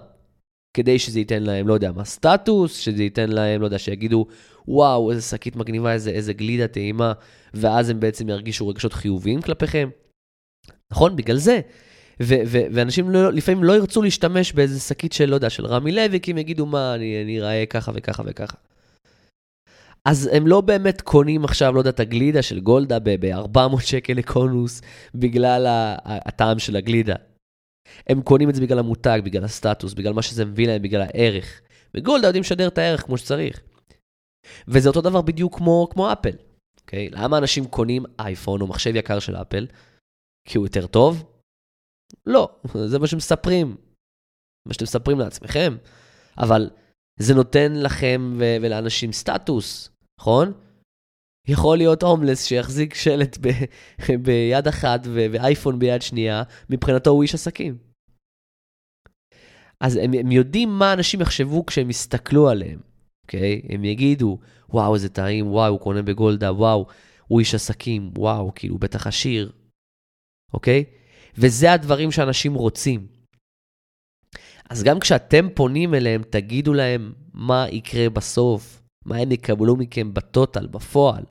כדי 0.77 0.99
שזה 0.99 1.19
ייתן 1.19 1.43
להם, 1.43 1.69
לא 1.69 1.75
יודע 1.75 1.93
מה, 1.93 2.05
סטטוס, 2.05 2.77
שזה 2.77 3.03
ייתן 3.03 3.31
להם, 3.31 3.61
לא 3.61 3.67
יודע, 3.67 3.79
שיגידו, 3.79 4.27
וואו, 4.69 5.11
איזה 5.11 5.23
שקית 5.23 5.57
מגניבה, 5.57 5.93
איזה, 5.93 6.11
איזה 6.11 6.33
גלידה 6.33 6.69
טעימה, 6.69 7.13
ואז 7.55 7.91
הם 7.91 8.01
בעצם 8.01 8.29
ירגישו 8.29 8.69
רגשות 8.69 8.93
חיוביים 8.93 9.43
כלפיכם. 9.43 9.91
נכון? 10.93 11.17
בגלל 11.17 11.37
זה. 11.37 11.61
ו- 12.23 12.43
ו- 12.47 12.67
ואנשים 12.73 13.11
לא, 13.11 13.33
לפעמים 13.33 13.65
לא 13.65 13.73
ירצו 13.73 14.03
להשתמש 14.03 14.53
באיזה 14.53 14.81
שקית 14.81 15.13
של, 15.13 15.31
לא 15.31 15.35
יודע, 15.35 15.51
של 15.51 15.67
רמי 15.67 15.93
לוי, 15.93 16.21
כי 16.21 16.31
הם 16.31 16.39
יגידו, 16.39 16.67
מה, 16.67 16.95
אני, 16.95 17.23
אני 17.23 17.41
אראה 17.41 17.67
ככה 17.67 17.93
וככה 17.95 18.23
וככה. 18.27 18.57
אז 20.05 20.31
הם 20.33 20.47
לא 20.47 20.61
באמת 20.61 21.01
קונים 21.01 21.45
עכשיו, 21.45 21.75
לא 21.75 21.79
יודע, 21.79 21.91
את 21.91 22.01
הגלידה 22.01 22.43
של 22.43 22.61
גולדה 22.61 22.99
ב-400 23.03 23.81
שקל 23.81 24.13
לקונוס 24.13 24.81
בגלל 25.15 25.67
הטעם 26.05 26.59
של 26.59 26.77
הגלידה. 26.77 27.15
הם 28.07 28.23
קונים 28.23 28.51
את 28.51 28.55
זה 28.55 28.61
בגלל 28.61 28.79
המותג, 28.79 29.21
בגלל 29.25 29.45
הסטטוס, 29.45 29.95
בגלל 29.95 30.13
מה 30.13 30.23
שזה 30.23 30.45
מביא 30.45 30.67
להם, 30.67 30.83
בגלל 30.83 31.01
הערך. 31.03 31.61
וגולדה 31.95 32.27
יודעים 32.27 32.41
לשדר 32.41 32.69
את 32.69 32.79
הערך 32.79 33.03
כמו 33.03 33.19
שצריך. 33.19 33.61
וזה 34.69 34.89
אותו 34.89 35.01
דבר 35.01 35.21
בדיוק 35.21 35.57
כמו, 35.57 35.89
כמו 35.91 36.13
אפל, 36.13 36.37
אוקיי? 36.81 37.09
למה 37.11 37.39
אנשים 37.39 37.67
קונים 37.67 38.05
אייפון 38.19 38.61
או 38.61 38.67
מחשב 38.67 38.97
יקר 38.97 39.19
של 39.19 39.37
אפל? 39.37 39.67
כי 40.49 40.59
הוא 40.59 40.67
יותר 40.67 40.87
טוב? 40.87 41.32
לא, 42.27 42.49
זה 42.87 42.99
מה 42.99 43.07
שמספרים. 43.07 43.77
מה 44.67 44.73
שאתם 44.73 44.85
מספרים 44.85 45.19
לעצמכם. 45.19 45.77
אבל 46.39 46.71
זה 47.19 47.35
נותן 47.35 47.73
לכם 47.73 48.37
ו- 48.39 48.57
ולאנשים 48.63 49.13
סטטוס, 49.13 49.91
נכון? 50.21 50.53
יכול 51.49 51.77
להיות 51.77 52.03
הומלס 52.03 52.45
שיחזיק 52.45 52.95
שלט 52.95 53.39
ב- 53.41 53.65
ביד 54.25 54.69
אחת 54.69 55.01
ו- 55.05 55.27
ואייפון 55.33 55.79
ביד 55.79 56.03
שנייה, 56.03 56.43
מבחינתו 56.71 57.11
הוא 57.11 57.23
איש 57.23 57.35
עסקים. 57.35 57.79
אז 59.81 59.97
הם, 59.97 60.11
הם 60.21 60.33
יודעים 60.33 60.69
מה 60.69 60.93
אנשים 60.93 61.21
יחשבו 61.21 61.67
כשהם 61.67 61.91
יסתכלו 61.91 62.49
עליהם, 62.49 62.81
אוקיי? 63.25 63.63
הם 63.69 63.85
יגידו, 63.85 64.39
וואו, 64.69 64.95
איזה 64.95 65.09
טעים, 65.09 65.51
וואו, 65.51 65.73
הוא 65.73 65.81
קונה 65.81 66.03
בגולדה, 66.03 66.53
וואו, 66.53 66.87
הוא 67.29 67.41
איש 67.41 67.55
עסקים, 67.55 68.11
וואו, 68.19 68.53
כאילו, 68.55 68.79
בטח 68.79 69.07
עשיר, 69.07 69.53
אוקיי? 70.55 70.85
וזה 71.35 71.73
הדברים 71.73 72.11
שאנשים 72.11 72.55
רוצים. 72.55 73.07
אז 74.71 74.83
גם 74.83 75.01
כשאתם 75.01 75.49
פונים 75.55 75.95
אליהם, 75.95 76.23
תגידו 76.31 76.75
להם 76.75 77.13
מה 77.35 77.67
יקרה 77.71 78.11
בסוף, 78.11 78.83
מה 79.05 79.17
הם 79.17 79.33
יקבלו 79.33 79.77
מכם 79.77 80.15
בטוטל, 80.15 80.67
בפועל. 80.67 81.25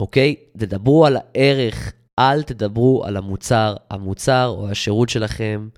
אוקיי? 0.00 0.34
תדברו 0.58 1.06
על 1.06 1.16
הערך, 1.16 1.92
אל 2.18 2.42
תדברו 2.42 3.04
על 3.04 3.16
המוצר. 3.16 3.76
המוצר 3.90 4.46
או 4.46 4.70
השירות 4.70 5.08
שלכם 5.08 5.68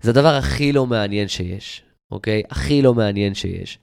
זה 0.00 0.10
הדבר 0.10 0.34
הכי 0.34 0.72
לא 0.72 0.86
מעניין 0.86 1.28
שיש, 1.28 1.82
אוקיי? 2.10 2.42
הכי 2.50 2.82
לא 2.82 2.94
מעניין 2.94 3.34
שיש. 3.34 3.78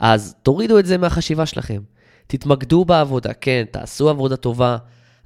אז 0.00 0.36
תורידו 0.42 0.78
את 0.78 0.86
זה 0.86 0.98
מהחשיבה 0.98 1.46
שלכם. 1.46 1.82
תתמקדו 2.26 2.84
בעבודה, 2.84 3.34
כן, 3.34 3.64
תעשו 3.70 4.08
עבודה 4.10 4.36
טובה. 4.36 4.76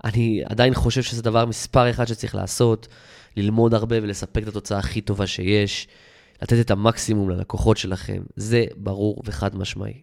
אני 0.05 0.43
עדיין 0.45 0.75
חושב 0.75 1.03
שזה 1.03 1.23
דבר 1.23 1.47
מספר 1.47 1.91
אחד 1.91 2.05
שצריך 2.05 2.35
לעשות, 2.35 2.89
ללמוד 3.37 3.75
הרבה 3.75 3.97
ולספק 4.03 4.43
את 4.43 4.49
התוצאה 4.49 4.79
הכי 4.79 5.01
טובה 5.01 5.27
שיש. 5.27 5.89
לתת 6.43 6.61
את 6.61 6.71
המקסימום 6.71 7.31
ללקוחות 7.31 7.77
שלכם, 7.77 8.23
זה 8.37 8.65
ברור 8.77 9.23
וחד 9.25 9.57
משמעי. 9.57 10.03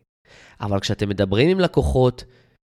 אבל 0.62 0.80
כשאתם 0.80 1.10
מדברים 1.10 1.50
עם 1.50 1.60
לקוחות, 1.60 2.24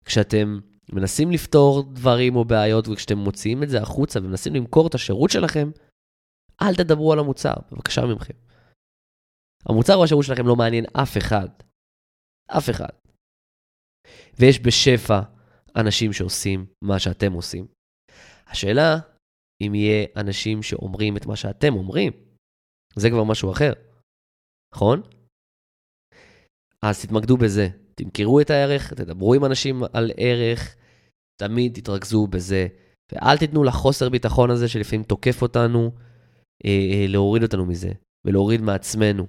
כשאתם 0.05 0.59
מנסים 0.93 1.31
לפתור 1.31 1.83
דברים 1.93 2.37
או 2.37 2.45
בעיות, 2.45 2.89
וכשאתם 2.89 3.19
מוציאים 3.19 3.63
את 3.63 3.69
זה 3.69 3.83
החוצה 3.83 4.19
ומנסים 4.19 4.55
למכור 4.55 4.87
את 4.87 4.95
השירות 4.95 5.31
שלכם, 5.31 5.71
אל 6.63 6.75
תדברו 6.75 7.13
על 7.13 7.19
המוצר, 7.19 7.55
בבקשה 7.73 8.03
ממכם. 8.07 8.35
המוצר 9.67 9.95
או 9.95 10.05
השירות 10.05 10.25
שלכם 10.25 10.47
לא 10.47 10.57
מעניין 10.57 10.85
אף 10.93 11.17
אחד. 11.19 11.49
אף 12.47 12.71
אחד. 12.71 12.89
ויש 14.39 14.61
בשפע 14.61 15.21
אנשים 15.77 16.13
שעושים 16.13 16.67
מה 16.85 16.99
שאתם 16.99 17.33
עושים. 17.33 17.67
השאלה, 18.47 18.99
אם 19.63 19.75
יהיה 19.75 20.07
אנשים 20.17 20.63
שאומרים 20.63 21.17
את 21.17 21.27
מה 21.27 21.37
שאתם 21.37 21.75
אומרים. 21.75 22.13
זה 22.97 23.11
כבר 23.11 23.25
משהו 23.25 23.53
אחר, 23.53 23.73
נכון? 24.75 25.03
אז 26.83 27.03
תתמקדו 27.03 27.37
בזה, 27.37 27.69
תמכרו 27.95 28.41
את 28.41 28.51
הערך, 28.51 28.93
תדברו 28.95 29.35
עם 29.35 29.45
אנשים 29.45 29.83
על 29.93 30.11
ערך, 30.17 30.77
תמיד 31.37 31.75
תתרכזו 31.75 32.27
בזה, 32.27 32.67
ואל 33.13 33.39
תיתנו 33.39 33.65
לחוסר 33.65 34.09
ביטחון 34.09 34.51
הזה 34.51 34.69
שלפעמים 34.69 35.05
תוקף 35.05 35.43
אותנו, 35.43 35.91
אה, 36.65 36.71
אה, 36.71 37.07
להוריד 37.09 37.43
אותנו 37.43 37.67
מזה, 37.67 37.93
ולהוריד 38.27 38.61
מעצמנו, 38.61 39.27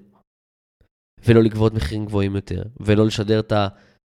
ולא 1.27 1.43
לגבות 1.43 1.73
מחירים 1.73 2.06
גבוהים 2.06 2.36
יותר, 2.36 2.63
ולא 2.79 3.06
לשדר 3.06 3.39
את 3.39 3.53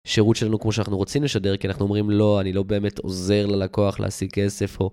השירות 0.06 0.36
שלנו 0.36 0.58
כמו 0.60 0.72
שאנחנו 0.72 0.96
רוצים 0.96 1.22
לשדר, 1.22 1.56
כי 1.56 1.68
אנחנו 1.68 1.84
אומרים, 1.84 2.10
לא, 2.10 2.40
אני 2.40 2.52
לא 2.52 2.62
באמת 2.62 2.98
עוזר 2.98 3.46
ללקוח 3.46 4.00
להשיג 4.00 4.30
כסף, 4.30 4.80
או... 4.80 4.90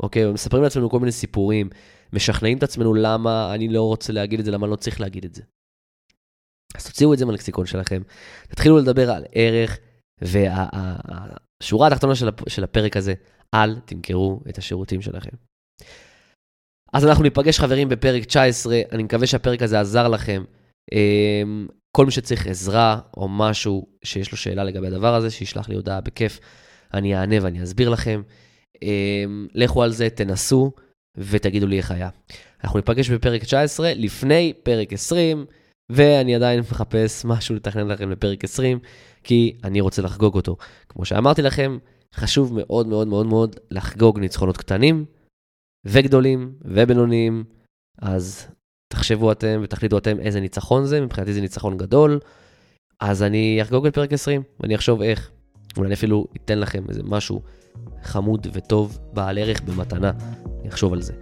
אוקיי, 0.00 0.32
מספרים 0.32 0.62
לעצמנו 0.62 0.90
כל 0.90 0.98
מיני 0.98 1.12
סיפורים. 1.12 1.70
משכנעים 2.12 2.58
את 2.58 2.62
עצמנו 2.62 2.94
למה 2.94 3.54
אני 3.54 3.68
לא 3.68 3.82
רוצה 3.82 4.12
להגיד 4.12 4.38
את 4.38 4.44
זה, 4.44 4.50
למה 4.50 4.66
אני 4.66 4.70
לא 4.70 4.76
צריך 4.76 5.00
להגיד 5.00 5.24
את 5.24 5.34
זה. 5.34 5.42
אז 6.74 6.86
תוציאו 6.86 7.12
את 7.12 7.18
זה 7.18 7.26
מהלקסיקון 7.26 7.66
שלכם, 7.66 8.02
תתחילו 8.48 8.78
לדבר 8.78 9.10
על 9.10 9.24
ערך, 9.32 9.78
והשורה 10.20 11.86
התחתונה 11.86 12.14
של 12.48 12.64
הפרק 12.64 12.96
הזה, 12.96 13.14
אל 13.54 13.80
תמכרו 13.80 14.40
את 14.48 14.58
השירותים 14.58 15.02
שלכם. 15.02 15.36
אז 16.92 17.06
אנחנו 17.06 17.22
ניפגש 17.22 17.58
חברים 17.58 17.88
בפרק 17.88 18.24
19, 18.24 18.80
אני 18.92 19.02
מקווה 19.02 19.26
שהפרק 19.26 19.62
הזה 19.62 19.80
עזר 19.80 20.08
לכם. 20.08 20.44
כל 21.96 22.04
מי 22.04 22.12
שצריך 22.12 22.46
עזרה 22.46 23.00
או 23.16 23.28
משהו 23.28 23.86
שיש 24.04 24.32
לו 24.32 24.36
שאלה 24.36 24.64
לגבי 24.64 24.86
הדבר 24.86 25.14
הזה, 25.14 25.30
שישלח 25.30 25.68
לי 25.68 25.74
הודעה 25.74 26.00
בכיף, 26.00 26.40
אני 26.94 27.16
אענה 27.16 27.36
ואני 27.42 27.62
אסביר 27.62 27.88
לכם. 27.88 28.22
אמ, 28.82 29.46
לכו 29.54 29.82
על 29.82 29.90
זה, 29.90 30.10
תנסו. 30.10 30.72
ותגידו 31.16 31.66
לי 31.66 31.76
איך 31.76 31.90
היה. 31.90 32.08
אנחנו 32.64 32.78
ניפגש 32.78 33.10
בפרק 33.10 33.42
19, 33.42 33.92
לפני 33.94 34.52
פרק 34.62 34.92
20, 34.92 35.46
ואני 35.90 36.34
עדיין 36.34 36.60
מחפש 36.60 37.24
משהו 37.24 37.54
לתכנן 37.54 37.88
לכם 37.88 38.10
לפרק 38.10 38.44
20, 38.44 38.78
כי 39.24 39.56
אני 39.64 39.80
רוצה 39.80 40.02
לחגוג 40.02 40.34
אותו. 40.34 40.56
כמו 40.88 41.04
שאמרתי 41.04 41.42
לכם, 41.42 41.78
חשוב 42.14 42.52
מאוד 42.54 42.86
מאוד 42.86 43.08
מאוד 43.08 43.26
מאוד 43.26 43.56
לחגוג 43.70 44.18
ניצחונות 44.18 44.56
קטנים, 44.56 45.04
וגדולים, 45.84 46.52
ובינוניים, 46.64 47.44
אז 47.98 48.48
תחשבו 48.92 49.32
אתם 49.32 49.60
ותחליטו 49.62 49.98
אתם 49.98 50.20
איזה 50.20 50.40
ניצחון 50.40 50.84
זה, 50.84 51.00
מבחינתי 51.00 51.32
זה 51.32 51.40
ניצחון 51.40 51.76
גדול. 51.76 52.18
אז 53.00 53.22
אני 53.22 53.58
אחגוג 53.62 53.86
בפרק 53.86 54.12
20, 54.12 54.42
ואני 54.60 54.74
אחשוב 54.74 55.02
איך. 55.02 55.30
אולי 55.76 55.86
אני 55.86 55.94
אפילו 55.94 56.26
אתן 56.36 56.58
לכם 56.58 56.84
איזה 56.88 57.00
משהו 57.04 57.42
חמוד 58.02 58.46
וטוב 58.52 58.98
בעל 59.12 59.38
ערך 59.38 59.60
במתנה. 59.62 60.12
אני 60.60 60.68
אחשוב 60.68 60.92
על 60.92 61.02
זה. 61.02 61.12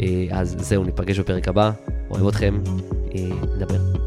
אה, 0.00 0.26
אז 0.30 0.56
זהו, 0.58 0.84
ניפגש 0.84 1.18
בפרק 1.18 1.48
הבא. 1.48 1.70
אוהב 2.10 2.26
אתכם, 2.26 2.62
אה, 3.14 3.20
נדבר. 3.56 4.03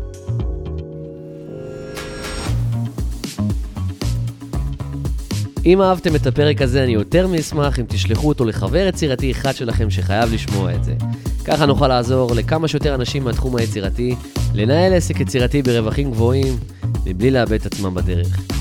אם 5.68 5.82
אהבתם 5.82 6.16
את 6.16 6.28
הפרק 6.28 6.62
הזה, 6.62 6.84
אני 6.84 6.92
יותר 6.92 7.28
מאשמח 7.28 7.80
אם 7.80 7.86
תשלחו 7.88 8.28
אותו 8.28 8.46
לחבר 8.46 8.88
יצירתי 8.88 9.32
אחד 9.32 9.56
שלכם 9.56 9.90
שחייב 9.90 10.34
לשמוע 10.34 10.76
את 10.76 10.84
זה. 10.84 10.94
ככה 11.46 11.66
נוכל 11.66 11.88
לעזור 11.88 12.36
לכמה 12.36 12.68
שיותר 12.68 12.96
אנשים 12.96 13.24
מהתחום 13.24 13.56
היצירתי 13.56 14.16
לנהל 14.54 14.94
עסק 14.94 15.20
יצירתי 15.20 15.62
ברווחים 15.62 16.12
גבוהים 16.12 16.58
מבלי 17.06 17.32
לאבד 17.32 17.54
את 17.54 17.66
עצמם 17.66 17.96
בדרך. 17.96 18.57